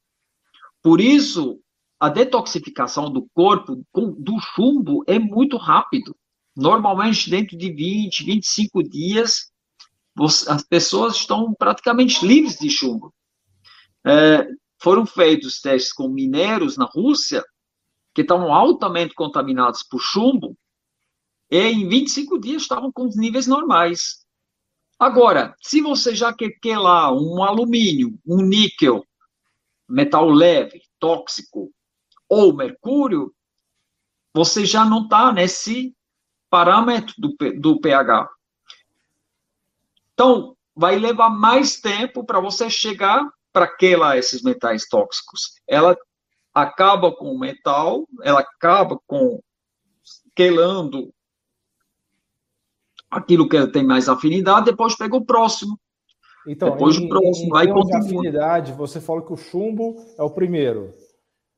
[0.82, 1.61] Por isso,
[1.99, 6.16] a detoxificação do corpo do chumbo é muito rápido.
[6.57, 9.53] Normalmente, dentro de 20, 25 dias,
[10.49, 13.14] as pessoas estão praticamente livres de chumbo.
[14.05, 14.45] É,
[14.82, 17.45] foram feitos testes com mineiros na Rússia,
[18.12, 20.57] que estavam altamente contaminados por chumbo,
[21.53, 24.21] e em 25 dias estavam com os níveis normais.
[25.03, 29.05] Agora, se você já quer, quer lá um alumínio, um níquel,
[29.88, 31.72] metal leve, tóxico,
[32.28, 33.34] ou mercúrio,
[34.32, 35.92] você já não está nesse
[36.48, 38.30] parâmetro do, do pH.
[40.14, 45.61] Então, vai levar mais tempo para você chegar para aquela esses metais tóxicos.
[45.66, 45.96] Ela
[46.55, 49.42] acaba com o metal, ela acaba com
[50.32, 51.12] quelando
[53.12, 55.78] aquilo que tem mais afinidade, depois pega o próximo.
[56.46, 57.98] Então, depois em, o próximo, em aí continua.
[57.98, 60.92] afinidade, você falou que o chumbo é o primeiro.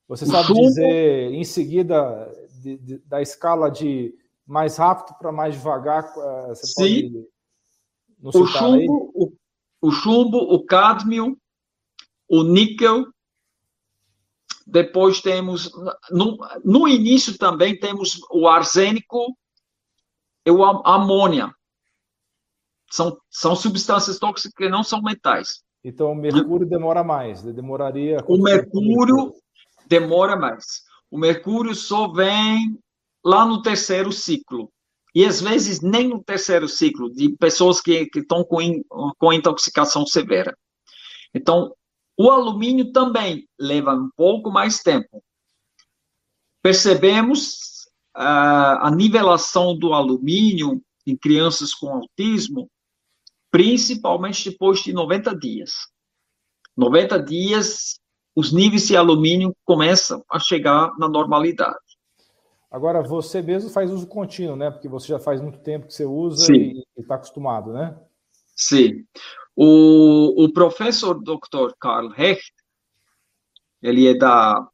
[0.08, 2.30] Você o sabe chumbo, dizer, em seguida,
[2.60, 4.12] de, de, da escala de
[4.46, 7.10] mais rápido para mais devagar, eh, você sim,
[8.20, 9.32] pode o chumbo, o,
[9.80, 11.38] o, chumbo, o cádmio,
[12.28, 13.06] o níquel,
[14.66, 15.70] depois temos,
[16.10, 19.26] no, no início também temos o arsênico,
[20.44, 21.54] e o amônia.
[22.90, 25.62] São, são substâncias tóxicas que não são metais.
[25.82, 28.18] Então, o mercúrio demora mais, demoraria...
[28.26, 29.34] O mercúrio
[29.86, 30.82] demora mais.
[31.10, 32.78] O mercúrio só vem
[33.24, 34.70] lá no terceiro ciclo.
[35.14, 38.82] E às vezes nem no terceiro ciclo, de pessoas que, que estão com, in,
[39.18, 40.56] com intoxicação severa.
[41.34, 41.74] Então,
[42.18, 45.22] o alumínio também leva um pouco mais tempo.
[46.62, 47.73] Percebemos
[48.14, 52.70] a, a nivelação do alumínio em crianças com autismo,
[53.50, 55.72] principalmente depois de 90 dias.
[56.76, 58.00] 90 dias,
[58.34, 61.78] os níveis de alumínio começam a chegar na normalidade.
[62.70, 64.70] Agora, você mesmo faz uso contínuo, né?
[64.70, 66.82] Porque você já faz muito tempo que você usa Sim.
[66.96, 67.96] e está acostumado, né?
[68.56, 69.04] Sim.
[69.54, 71.72] O, o professor Dr.
[71.78, 72.52] Karl Hecht,
[73.80, 74.68] ele é da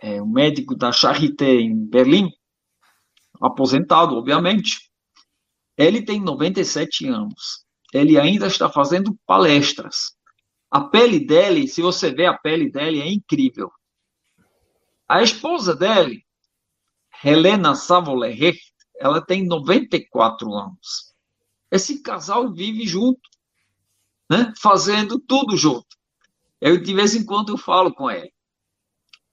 [0.00, 2.32] é um médico da Charité em Berlim,
[3.42, 4.90] aposentado, obviamente,
[5.76, 7.64] Ele tem 97 anos.
[7.92, 10.12] Ele ainda está fazendo palestras.
[10.70, 13.70] A pele dele, se você vê a pele dele, é incrível.
[15.08, 16.24] A esposa dele,
[17.22, 21.12] Helena Savolerecht, ela tem 94 anos.
[21.70, 23.20] Esse casal vive junto,
[24.30, 24.52] né?
[24.60, 25.96] fazendo tudo junto.
[26.60, 28.32] Eu, de vez em quando, eu falo com ele.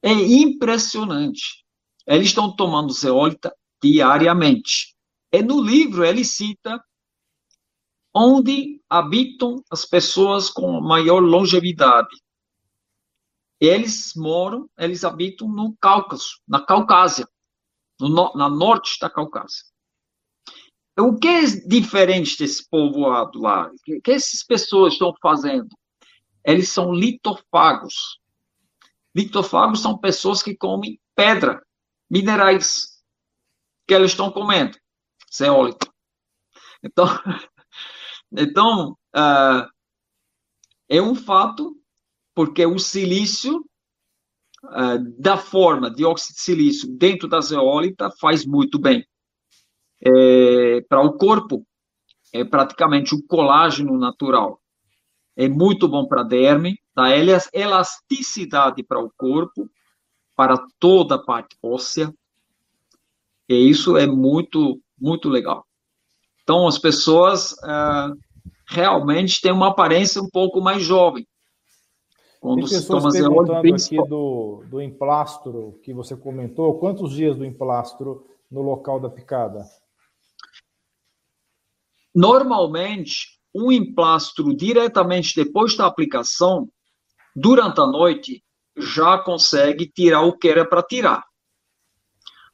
[0.02, 1.64] É impressionante.
[2.08, 4.96] Eles estão tomando zeólita diariamente.
[5.32, 6.84] E no livro ele cita
[8.14, 12.16] onde habitam as pessoas com maior longevidade.
[13.60, 17.28] Eles moram, eles habitam no Cáucaso, na Caucásia,
[18.00, 19.66] no, na norte da Caucásia.
[20.98, 23.68] O que é diferente desse povoado lá?
[23.68, 25.70] O que, que essas pessoas estão fazendo?
[26.44, 28.20] Eles são litofagos.
[29.16, 31.62] Litofagos são pessoas que comem pedra,
[32.10, 32.89] minerais,
[33.90, 34.78] que eles estão comendo,
[35.34, 35.92] zeólito.
[36.82, 37.06] Então,
[38.32, 39.68] Então, uh,
[40.88, 41.76] é um fato,
[42.36, 43.66] porque o silício,
[44.66, 49.06] uh, da forma de óxido de silício dentro da zeólita, faz muito bem.
[50.02, 51.66] É, para o corpo,
[52.32, 54.62] é praticamente um colágeno natural.
[55.36, 57.10] É muito bom para a derme, dá
[57.54, 59.70] elasticidade para o corpo,
[60.36, 62.14] para toda a parte óssea.
[63.50, 65.66] E isso é muito, muito legal.
[66.44, 68.16] Então, as pessoas uh,
[68.68, 71.28] realmente têm uma aparência um pouco mais jovem.
[72.40, 76.80] Quando Tem pessoas se toma perguntando aqui do, do emplastro que você comentou.
[76.80, 79.66] Quantos dias do emplastro no local da picada?
[82.16, 86.70] Normalmente, um emplastro diretamente depois da aplicação,
[87.36, 88.44] durante a noite,
[88.78, 91.29] já consegue tirar o que era para tirar.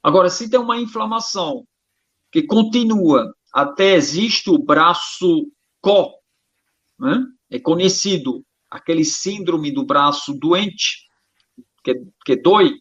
[0.06, 1.66] Agora, se tem uma inflamação
[2.32, 5.52] que continua até existe o braço
[5.82, 6.14] có,
[7.00, 7.26] né?
[7.50, 11.08] é conhecido aquele síndrome do braço doente,
[11.84, 12.76] que, que dói,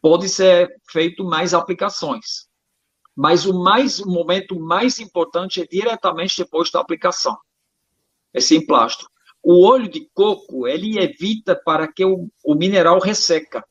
[0.00, 2.48] pode ser feito mais aplicações.
[3.14, 7.38] Mas o mais o momento mais importante é diretamente depois da aplicação.
[8.34, 9.08] Esse emplastro.
[9.40, 13.64] O óleo de coco, ele evita para que o, o mineral resseca.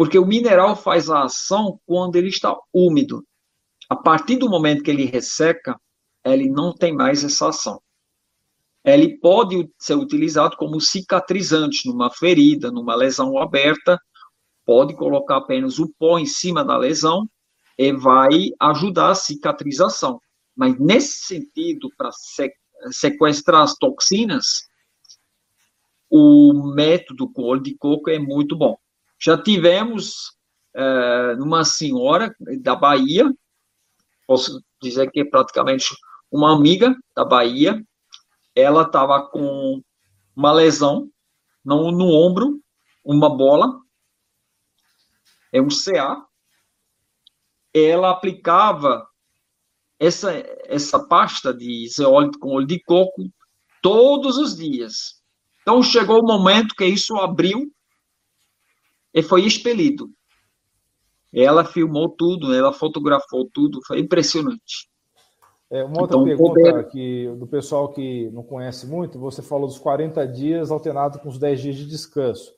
[0.00, 3.22] Porque o mineral faz a ação quando ele está úmido.
[3.86, 5.78] A partir do momento que ele resseca,
[6.24, 7.82] ele não tem mais essa ação.
[8.82, 14.00] Ele pode ser utilizado como cicatrizante numa ferida, numa lesão aberta,
[14.64, 17.28] pode colocar apenas o pó em cima da lesão
[17.76, 20.18] e vai ajudar a cicatrização.
[20.56, 22.08] Mas nesse sentido, para
[22.90, 24.62] sequestrar as toxinas,
[26.08, 28.78] o método com óleo de coco é muito bom.
[29.20, 30.36] Já tivemos
[30.74, 33.30] é, uma senhora da Bahia
[34.30, 35.88] posso dizer que é praticamente
[36.30, 37.84] uma amiga da Bahia.
[38.54, 39.82] Ela estava com
[40.36, 41.10] uma lesão
[41.64, 42.62] no, no ombro,
[43.04, 43.80] uma bola,
[45.52, 46.24] é um CA.
[47.74, 49.04] Ela aplicava
[49.98, 50.32] essa,
[50.66, 53.28] essa pasta de zeólito com óleo de coco
[53.82, 55.20] todos os dias.
[55.62, 57.68] Então chegou o momento que isso abriu
[59.12, 60.10] e foi expelido.
[61.32, 64.90] Ela filmou tudo, ela fotografou tudo, foi impressionante.
[65.70, 66.88] É, uma outra então, pergunta poder...
[66.88, 71.38] que, do pessoal que não conhece muito, você falou dos 40 dias alternado com os
[71.38, 72.52] 10 dias de descanso.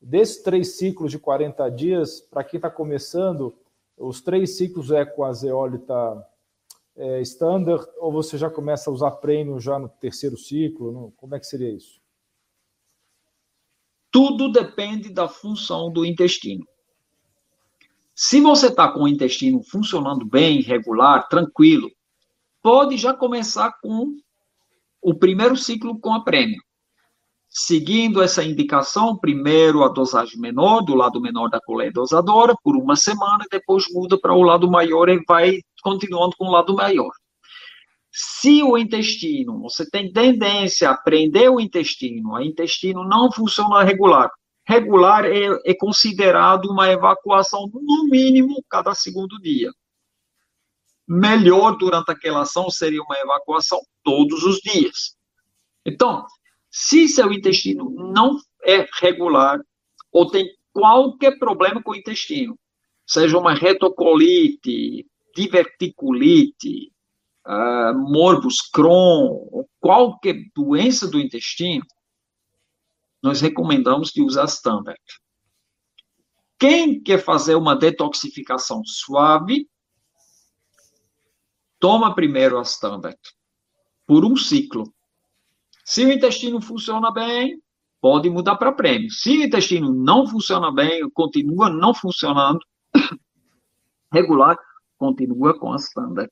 [0.00, 3.54] Desses três ciclos de 40 dias, para quem está começando,
[3.96, 6.26] os três ciclos é com a zeólita
[6.96, 11.12] é, standard, ou você já começa a usar prêmio já no terceiro ciclo?
[11.16, 11.99] Como é que seria isso?
[14.10, 16.66] Tudo depende da função do intestino.
[18.14, 21.90] Se você está com o intestino funcionando bem, regular, tranquilo,
[22.62, 24.14] pode já começar com
[25.00, 26.60] o primeiro ciclo com a prêmio.
[27.48, 32.94] Seguindo essa indicação, primeiro a dosagem menor, do lado menor da colher dosadora, por uma
[32.94, 37.10] semana, depois muda para o lado maior e vai continuando com o lado maior.
[38.22, 44.30] Se o intestino, você tem tendência a prender o intestino, o intestino não funciona regular,
[44.68, 49.72] regular é, é considerado uma evacuação, no mínimo, cada segundo dia.
[51.08, 55.16] Melhor durante aquela ação seria uma evacuação todos os dias.
[55.86, 56.26] Então,
[56.70, 59.58] se seu intestino não é regular
[60.12, 62.54] ou tem qualquer problema com o intestino,
[63.06, 66.92] seja uma retocolite, diverticulite,
[67.46, 71.84] uh, morbus Crohn, qualquer doença do intestino,
[73.22, 75.00] nós recomendamos de usar standard.
[76.58, 79.68] Quem quer fazer uma detoxificação suave,
[81.78, 83.18] toma primeiro a standard
[84.06, 84.92] por um ciclo.
[85.84, 87.60] Se o intestino funciona bem,
[88.00, 89.10] pode mudar para prêmio.
[89.10, 92.60] Se o intestino não funciona bem, continua não funcionando
[94.12, 94.58] regular,
[94.98, 96.30] continua com a standard.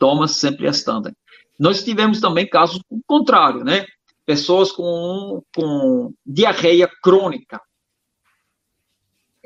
[0.00, 1.14] Toma sempre a standard.
[1.58, 3.84] Nós tivemos também casos contrário, né?
[4.24, 7.60] Pessoas com, com diarreia crônica.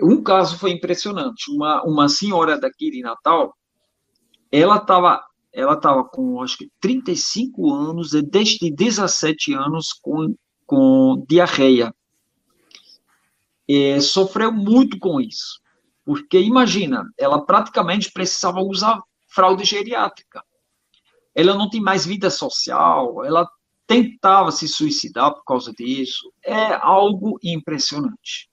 [0.01, 1.51] Um caso foi impressionante.
[1.51, 3.53] Uma, uma senhora daqui de Natal,
[4.53, 5.21] ela estava
[5.53, 10.35] ela tava com, acho que, 35 anos e desde 17 anos com,
[10.67, 11.95] com diarreia.
[14.03, 15.61] Sofreu muito com isso.
[16.05, 19.01] Porque, imagina, ela praticamente precisava usar
[19.35, 20.43] fralda geriátrica.
[21.35, 23.49] Ela não tem mais vida social, ela
[23.87, 26.33] tentava se suicidar por causa disso.
[26.45, 28.49] É algo impressionante.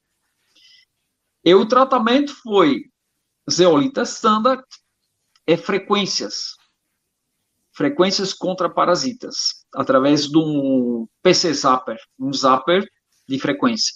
[1.44, 2.84] E o tratamento foi
[3.50, 4.64] zeolita standard
[5.48, 6.56] e frequências.
[7.74, 12.86] Frequências contra parasitas, através de um PC zapper, um zapper
[13.28, 13.96] de frequência.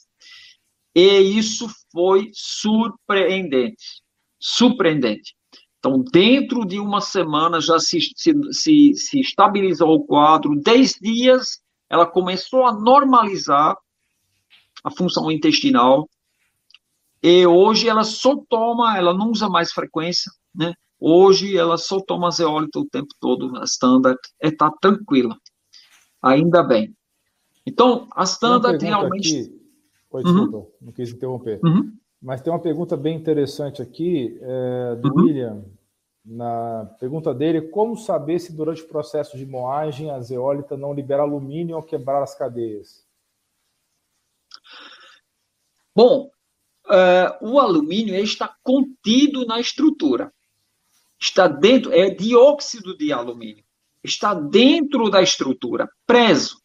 [0.95, 4.01] E isso foi surpreendente.
[4.39, 5.34] Surpreendente.
[5.85, 10.59] Então, dentro de uma semana já se, se, se, se estabilizou o quadro.
[10.59, 13.77] Dez dias, ela começou a normalizar
[14.83, 16.09] a função intestinal.
[17.21, 20.73] E hoje ela só toma, ela não usa mais frequência, né?
[20.99, 25.37] Hoje ela só toma zeólita o tempo todo, a standard, está tranquila.
[26.19, 26.95] Ainda bem.
[27.63, 29.39] Então, a standard realmente.
[29.39, 29.61] Aqui.
[30.09, 30.67] Oi, desculpa, uhum.
[30.81, 31.59] não quis interromper.
[31.63, 31.93] Uhum.
[32.19, 35.25] Mas tem uma pergunta bem interessante aqui, é, do uhum.
[35.25, 35.74] William.
[36.25, 41.21] Na pergunta dele, como saber se durante o processo de moagem a zeólita não libera
[41.21, 43.05] alumínio ao quebrar as cadeias?
[45.95, 46.31] Bom,
[46.87, 50.33] uh, o alumínio está contido na estrutura.
[51.19, 53.63] Está dentro, é dióxido de alumínio.
[54.03, 56.59] Está dentro da estrutura, preso.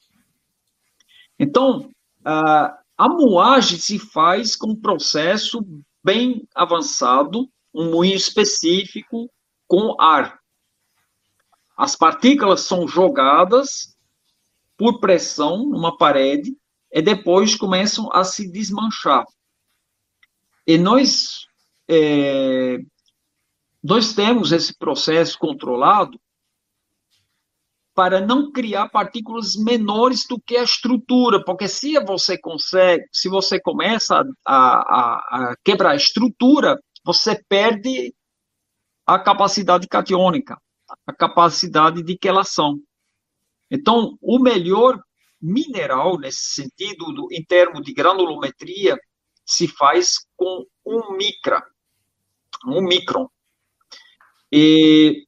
[1.38, 1.80] Então,
[2.20, 5.60] uh, a moagem se faz com um processo
[6.02, 9.30] bem avançado, um moinho específico,
[9.70, 10.40] com ar.
[11.76, 13.96] As partículas são jogadas
[14.76, 16.56] por pressão numa parede
[16.92, 19.24] e depois começam a se desmanchar.
[20.66, 21.46] E nós,
[21.88, 22.78] é,
[23.80, 26.20] nós temos esse processo controlado
[27.94, 33.60] para não criar partículas menores do que a estrutura, porque se você consegue, se você
[33.60, 38.12] começa a, a, a quebrar a estrutura, você perde
[39.14, 40.56] a capacidade catiônica,
[41.04, 42.80] a capacidade de quelação.
[43.68, 45.02] Então, o melhor
[45.42, 48.96] mineral, nesse sentido, do, em termos de granulometria,
[49.44, 51.60] se faz com um micra,
[52.64, 53.28] um micron.
[54.52, 55.26] E,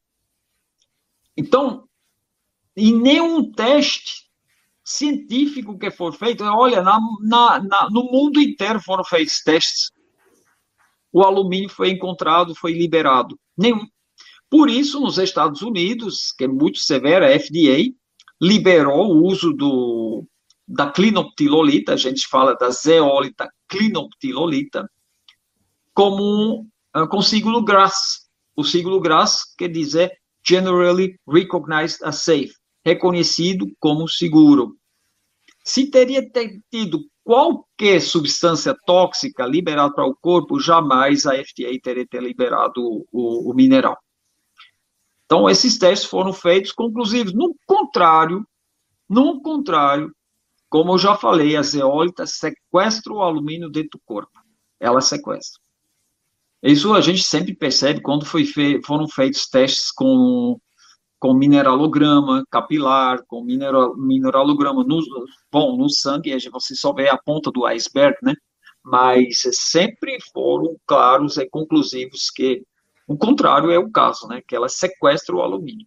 [1.36, 1.88] então,
[2.76, 4.30] em nenhum teste
[4.84, 9.90] científico que for feito, olha, na, na, na, no mundo inteiro foram feitos testes
[11.12, 13.38] o alumínio foi encontrado, foi liberado.
[13.56, 13.86] Nenhum.
[14.50, 17.92] Por isso, nos Estados Unidos, que é muito severa, a FDA
[18.40, 20.26] liberou o uso do,
[20.66, 24.90] da clinoptilolita, a gente fala da zeólita clinoptilolita,
[25.94, 28.28] como uh, com siglo GRAS.
[28.56, 30.12] O siglo GRAS quer dizer
[30.46, 32.52] Generally Recognized as Safe,
[32.84, 34.76] reconhecido como seguro.
[35.64, 36.28] Se teria
[36.70, 42.80] tido qualquer substância tóxica liberada para o corpo, jamais a FDA teria ter liberado
[43.12, 43.96] o, o, mineral.
[45.24, 47.32] Então, esses testes foram feitos conclusivos.
[47.32, 48.46] No contrário,
[49.08, 50.14] no contrário,
[50.68, 54.32] como eu já falei, a zeólita sequestra o alumínio dentro do corpo.
[54.80, 55.60] Ela sequestra.
[56.62, 60.60] Isso a gente sempre percebe quando foi fe foram feitos testes com
[61.22, 65.00] com mineralograma capilar, com mineral, mineralograma no,
[65.52, 68.34] bom, no sangue, você só vê a ponta do iceberg, né?
[68.84, 72.64] Mas sempre foram claros e conclusivos que
[73.06, 74.42] o contrário é o caso, né?
[74.48, 75.86] Que ela sequestra o alumínio.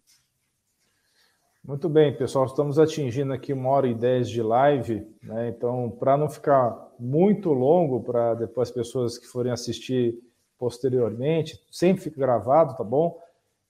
[1.62, 5.50] Muito bem, pessoal, estamos atingindo aqui uma hora e dez de live, né?
[5.50, 10.18] Então, para não ficar muito longo, para depois as pessoas que forem assistir
[10.58, 13.18] posteriormente, sempre fica gravado, tá bom?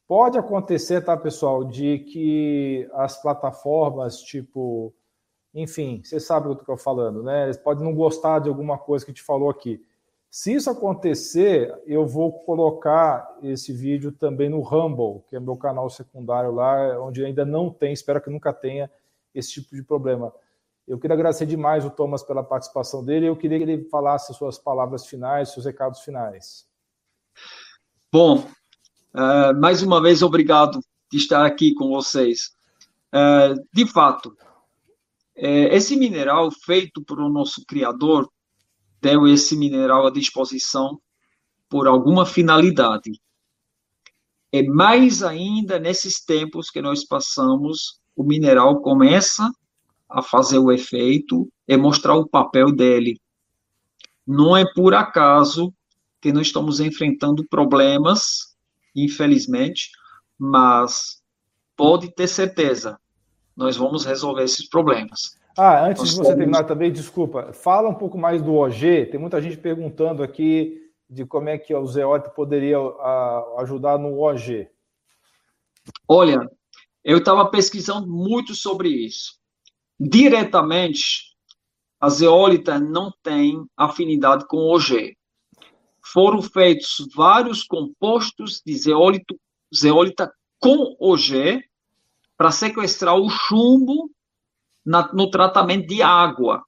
[0.09, 4.95] Pode acontecer, tá, pessoal, de que as plataformas, tipo,
[5.53, 7.45] enfim, você sabe o que eu estou falando, né?
[7.45, 9.85] Eles podem não gostar de alguma coisa que te falou aqui.
[10.31, 15.89] Se isso acontecer, eu vou colocar esse vídeo também no Rumble, que é meu canal
[15.89, 18.91] secundário lá, onde ainda não tem, espero que nunca tenha
[19.35, 20.33] esse tipo de problema.
[20.87, 23.27] Eu queria agradecer demais o Thomas pela participação dele.
[23.27, 26.65] Eu queria que ele falasse suas palavras finais, seus recados finais.
[28.13, 28.45] Bom,
[29.17, 30.79] Uh, mais uma vez, obrigado
[31.11, 32.51] de estar aqui com vocês.
[33.09, 34.37] Uh, de fato,
[35.35, 38.31] é, esse mineral feito por o nosso criador
[39.01, 41.01] deu esse mineral à disposição
[41.67, 43.13] por alguma finalidade.
[44.53, 49.51] É mais ainda nesses tempos que nós passamos, o mineral começa
[50.09, 53.19] a fazer o efeito e mostrar o papel dele.
[54.27, 55.73] Não é por acaso
[56.21, 58.56] que nós estamos enfrentando problemas,
[58.97, 59.91] infelizmente,
[60.39, 61.23] mas
[61.77, 62.99] pode ter certeza,
[63.55, 65.37] nós vamos resolver esses problemas.
[65.57, 66.39] Ah, antes nós de você temos...
[66.39, 69.07] terminar também, desculpa, fala um pouco mais do OG.
[69.11, 74.19] Tem muita gente perguntando aqui de como é que o Zeolite poderia a, ajudar no
[74.21, 74.69] OG.
[76.09, 76.41] Olha,
[77.05, 79.39] eu estava pesquisando muito sobre isso.
[79.99, 81.37] Diretamente,
[81.99, 85.17] a zeólita não tem afinidade com o OG.
[86.13, 89.39] Foram feitos vários compostos de zeólito,
[89.75, 91.65] zeólita com OG
[92.37, 94.09] para sequestrar o chumbo
[94.85, 96.65] na, no tratamento de água.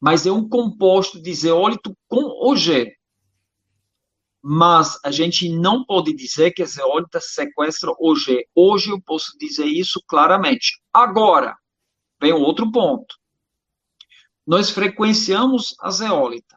[0.00, 2.92] Mas é um composto de zeólito com OG.
[4.40, 8.46] Mas a gente não pode dizer que a zeólita sequestra OG.
[8.54, 10.80] Hoje eu posso dizer isso claramente.
[10.92, 11.56] Agora,
[12.20, 13.16] vem outro ponto.
[14.46, 16.55] Nós frequenciamos a zeólita.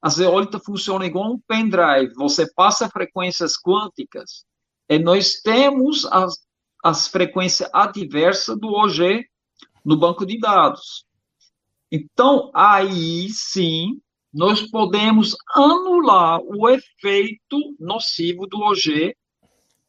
[0.00, 2.12] A zeólita funciona igual um pendrive.
[2.14, 4.44] Você passa frequências quânticas
[4.88, 6.34] e nós temos as,
[6.84, 9.24] as frequências adversas do OG
[9.84, 11.04] no banco de dados.
[11.90, 14.00] Então, aí sim,
[14.32, 19.16] nós podemos anular o efeito nocivo do OG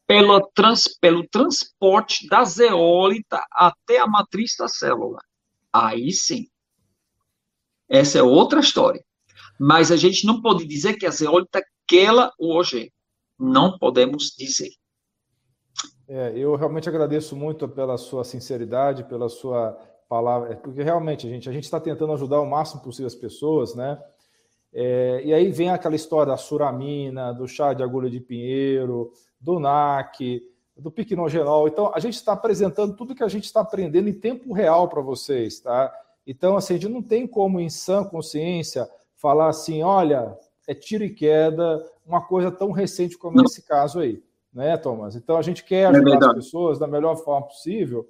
[0.06, 5.20] pelo, trans, pelo transporte da zeólita até a matriz da célula.
[5.72, 6.48] Aí sim.
[7.88, 9.04] Essa é outra história.
[9.58, 12.92] Mas a gente não pode dizer que a zeólita quela o OG.
[13.38, 14.70] Não podemos dizer.
[16.06, 19.78] É, eu realmente agradeço muito pela sua sinceridade, pela sua
[20.08, 23.74] palavra, porque realmente a gente a gente está tentando ajudar o máximo possível as pessoas,
[23.74, 24.02] né?
[24.72, 29.58] É, e aí vem aquela história da suramina, do chá de agulha de pinheiro, do
[29.58, 30.42] NAC,
[30.76, 31.68] do piquenogenol.
[31.68, 35.00] Então, a gente está apresentando tudo que a gente está aprendendo em tempo real para
[35.00, 35.92] vocês, tá?
[36.26, 38.88] Então, assim, a gente não tem como, em sã consciência,
[39.18, 40.36] falar assim, olha,
[40.66, 44.22] é tiro e queda, uma coisa tão recente como esse caso aí
[44.52, 45.14] né, Thomas?
[45.14, 48.08] Então a gente quer é ajudar é as pessoas da melhor forma possível,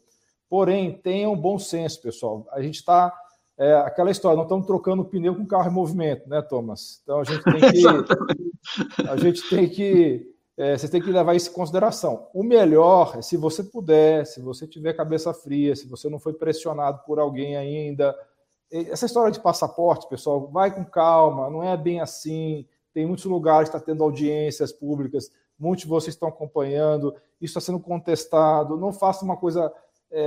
[0.48, 2.46] porém tenham bom senso, pessoal.
[2.52, 3.12] A gente está
[3.56, 7.00] é, aquela história, não estamos trocando pneu com carro em movimento, né, Thomas?
[7.02, 11.50] Então a gente tem que a gente tem que é, você tem que levar isso
[11.50, 12.28] em consideração.
[12.34, 16.32] O melhor é se você puder, se você tiver cabeça fria, se você não foi
[16.32, 18.16] pressionado por alguém ainda.
[18.70, 22.66] Essa história de passaporte, pessoal, vai com calma, não é bem assim.
[22.92, 27.60] Tem muitos lugares que está tendo audiências públicas muitos de vocês estão acompanhando, isso está
[27.60, 29.72] sendo contestado, não faça uma coisa,
[30.10, 30.22] é,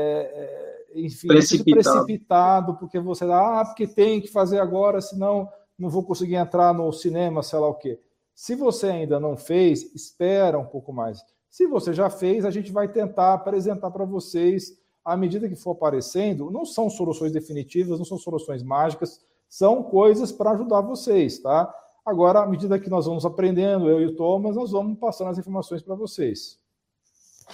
[0.94, 2.06] é enfim, precipitado.
[2.06, 6.92] precipitado, porque você, ah, porque tem que fazer agora, senão não vou conseguir entrar no
[6.92, 8.00] cinema, sei lá o quê.
[8.36, 11.24] Se você ainda não fez, espera um pouco mais.
[11.50, 15.72] Se você já fez, a gente vai tentar apresentar para vocês, à medida que for
[15.72, 19.20] aparecendo, não são soluções definitivas, não são soluções mágicas,
[19.50, 21.74] são coisas para ajudar vocês, tá?
[22.06, 25.38] Agora, à medida que nós vamos aprendendo, eu e o Thomas, nós vamos passando as
[25.38, 26.60] informações para vocês.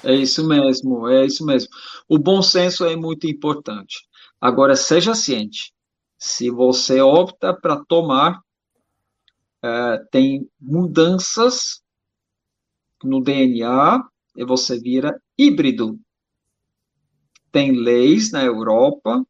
[0.03, 1.69] É isso mesmo, é isso mesmo.
[2.07, 4.07] O bom senso é muito importante.
[4.39, 5.73] Agora, seja ciente.
[6.19, 8.41] Se você opta para tomar,
[9.63, 11.81] é, tem mudanças
[13.03, 14.03] no DNA
[14.35, 15.99] e você vira híbrido.
[17.51, 19.25] Tem leis na Europa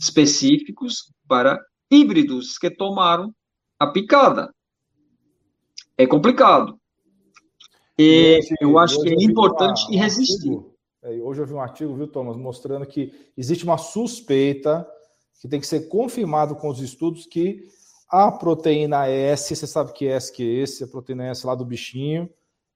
[0.00, 1.60] específicos para
[1.90, 3.34] híbridos que tomaram
[3.78, 4.52] a picada.
[5.96, 6.78] É complicado.
[7.98, 10.50] E eu acho que é importante uma, resistir.
[10.50, 14.86] Artigo, é, hoje eu vi um artigo, viu, Thomas, mostrando que existe uma suspeita
[15.40, 17.68] que tem que ser confirmado com os estudos que
[18.08, 21.64] a proteína S, você sabe que S que é esse, a proteína S lá do
[21.64, 22.28] bichinho,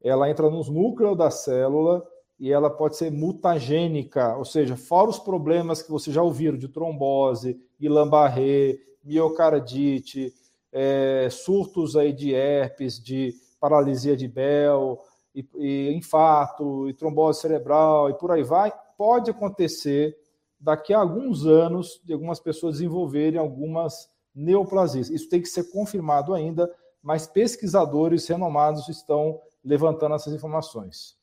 [0.02, 2.02] ela entra nos núcleos da célula
[2.38, 6.68] e ela pode ser mutagênica, ou seja, fora os problemas que você já ouviram de
[6.68, 10.34] trombose, Guillain-Barré, miocardite,
[10.70, 15.00] é, surtos aí de herpes, de paralisia de Bell,
[15.34, 20.16] e, e infarto, e trombose cerebral, e por aí vai, pode acontecer
[20.58, 25.10] daqui a alguns anos de algumas pessoas desenvolverem algumas neoplasias.
[25.10, 26.70] Isso tem que ser confirmado ainda,
[27.02, 31.16] mas pesquisadores renomados estão levantando essas informações.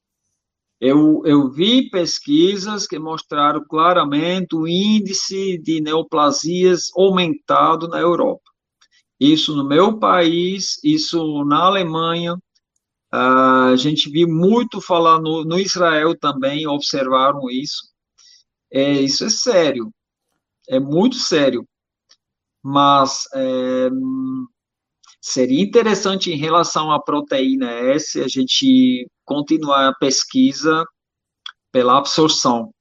[0.86, 8.52] Eu, eu vi pesquisas que mostraram claramente o índice de neoplasias aumentado na Europa.
[9.18, 12.38] Isso no meu país, isso na Alemanha,
[13.14, 17.84] Uh, a gente viu muito falar no, no Israel também, observaram isso.
[18.72, 19.94] É, isso é sério,
[20.68, 21.64] é muito sério.
[22.64, 23.90] Mas é,
[25.22, 30.86] seria interessante em relação à proteína S a gente continuar a pesquisa
[31.72, 32.74] pela absorção,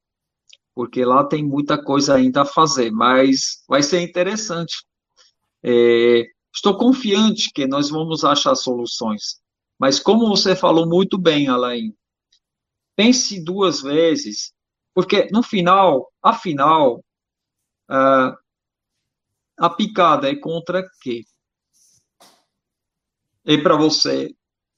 [0.74, 4.84] porque lá tem muita coisa ainda a fazer, mas vai ser interessante.
[5.62, 6.24] É,
[6.54, 9.40] estou confiante que nós vamos achar soluções.
[9.78, 11.94] Mas como você falou muito bem, Alain,
[12.94, 14.52] pense duas vezes,
[14.94, 16.98] porque no final, afinal,
[17.90, 18.36] uh,
[19.58, 21.24] a picada é contra quê?
[23.44, 24.32] E para você,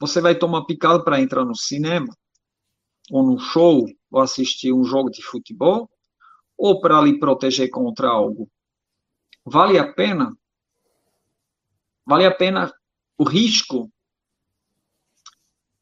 [0.07, 2.15] você vai tomar picada para entrar no cinema,
[3.11, 5.91] ou num show, ou assistir um jogo de futebol,
[6.57, 8.51] ou para lhe proteger contra algo?
[9.45, 10.37] Vale a pena?
[12.07, 12.73] Vale a pena
[13.17, 13.91] o risco?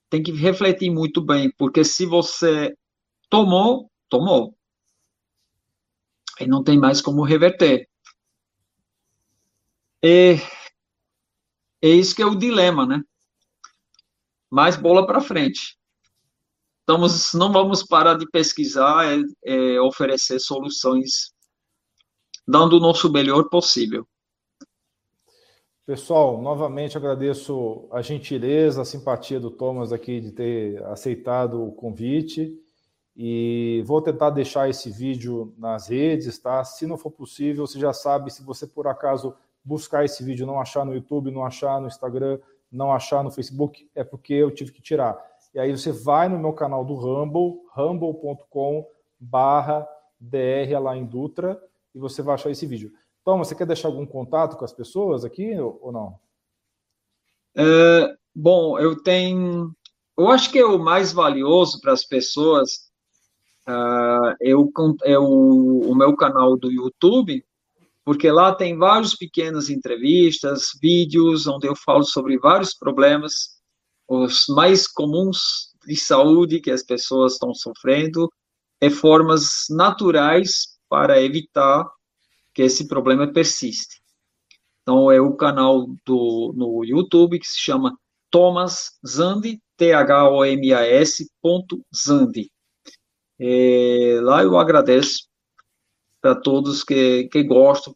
[0.08, 2.76] Tem que refletir muito bem, porque se você
[3.28, 4.56] tomou, tomou.
[6.40, 7.88] E não tem mais como reverter.
[10.02, 10.36] E
[11.80, 13.02] é isso que é o dilema, né?
[14.52, 15.78] Mais bola para frente.
[16.80, 21.32] Estamos, não vamos parar de pesquisar, é, é oferecer soluções,
[22.46, 24.06] dando o nosso melhor possível.
[25.86, 32.54] Pessoal, novamente agradeço a gentileza, a simpatia do Thomas aqui de ter aceitado o convite
[33.16, 36.62] e vou tentar deixar esse vídeo nas redes, tá?
[36.62, 39.34] Se não for possível, você já sabe, se você por acaso
[39.64, 42.38] buscar esse vídeo, não achar no YouTube, não achar no Instagram,
[42.72, 45.16] não achar no Facebook, é porque eu tive que tirar.
[45.54, 48.86] E aí você vai no meu canal do Rumble, rumble.com
[49.20, 49.86] barra
[50.18, 51.62] DR lá em Dutra,
[51.94, 52.92] e você vai achar esse vídeo.
[53.20, 56.18] Então, você quer deixar algum contato com as pessoas aqui ou não?
[57.54, 59.74] É, bom, eu tenho.
[60.16, 62.90] Eu acho que é o mais valioso para as pessoas
[63.68, 64.50] uh, é,
[65.12, 67.44] é o, o meu canal do YouTube,
[68.04, 73.60] porque lá tem várias pequenas entrevistas, vídeos, onde eu falo sobre vários problemas,
[74.08, 78.30] os mais comuns de saúde que as pessoas estão sofrendo,
[78.80, 81.88] e formas naturais para evitar
[82.52, 84.02] que esse problema persiste.
[84.82, 87.96] Então, é o canal do, no YouTube que se chama
[88.28, 92.50] Thomas Zandi, T-H-O-M-A-S, ponto Zandi.
[93.38, 95.28] É, lá eu agradeço
[96.22, 97.94] para todos que, que gostam,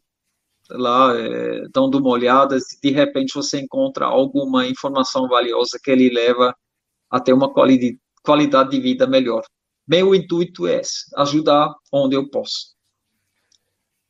[0.69, 6.11] lá é, dando uma olhada, se de repente você encontra alguma informação valiosa que ele
[6.11, 6.55] leva
[7.09, 9.45] a ter uma quali qualidade de vida melhor.
[9.87, 12.75] Meu intuito é esse, ajudar onde eu posso.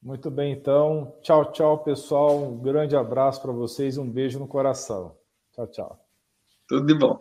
[0.02, 1.14] Muito bem, então.
[1.20, 2.42] Tchau, tchau, pessoal.
[2.44, 5.14] Um grande abraço para vocês, um beijo no coração.
[5.52, 6.00] Tchau, tchau.
[6.66, 7.20] Tudo de bom.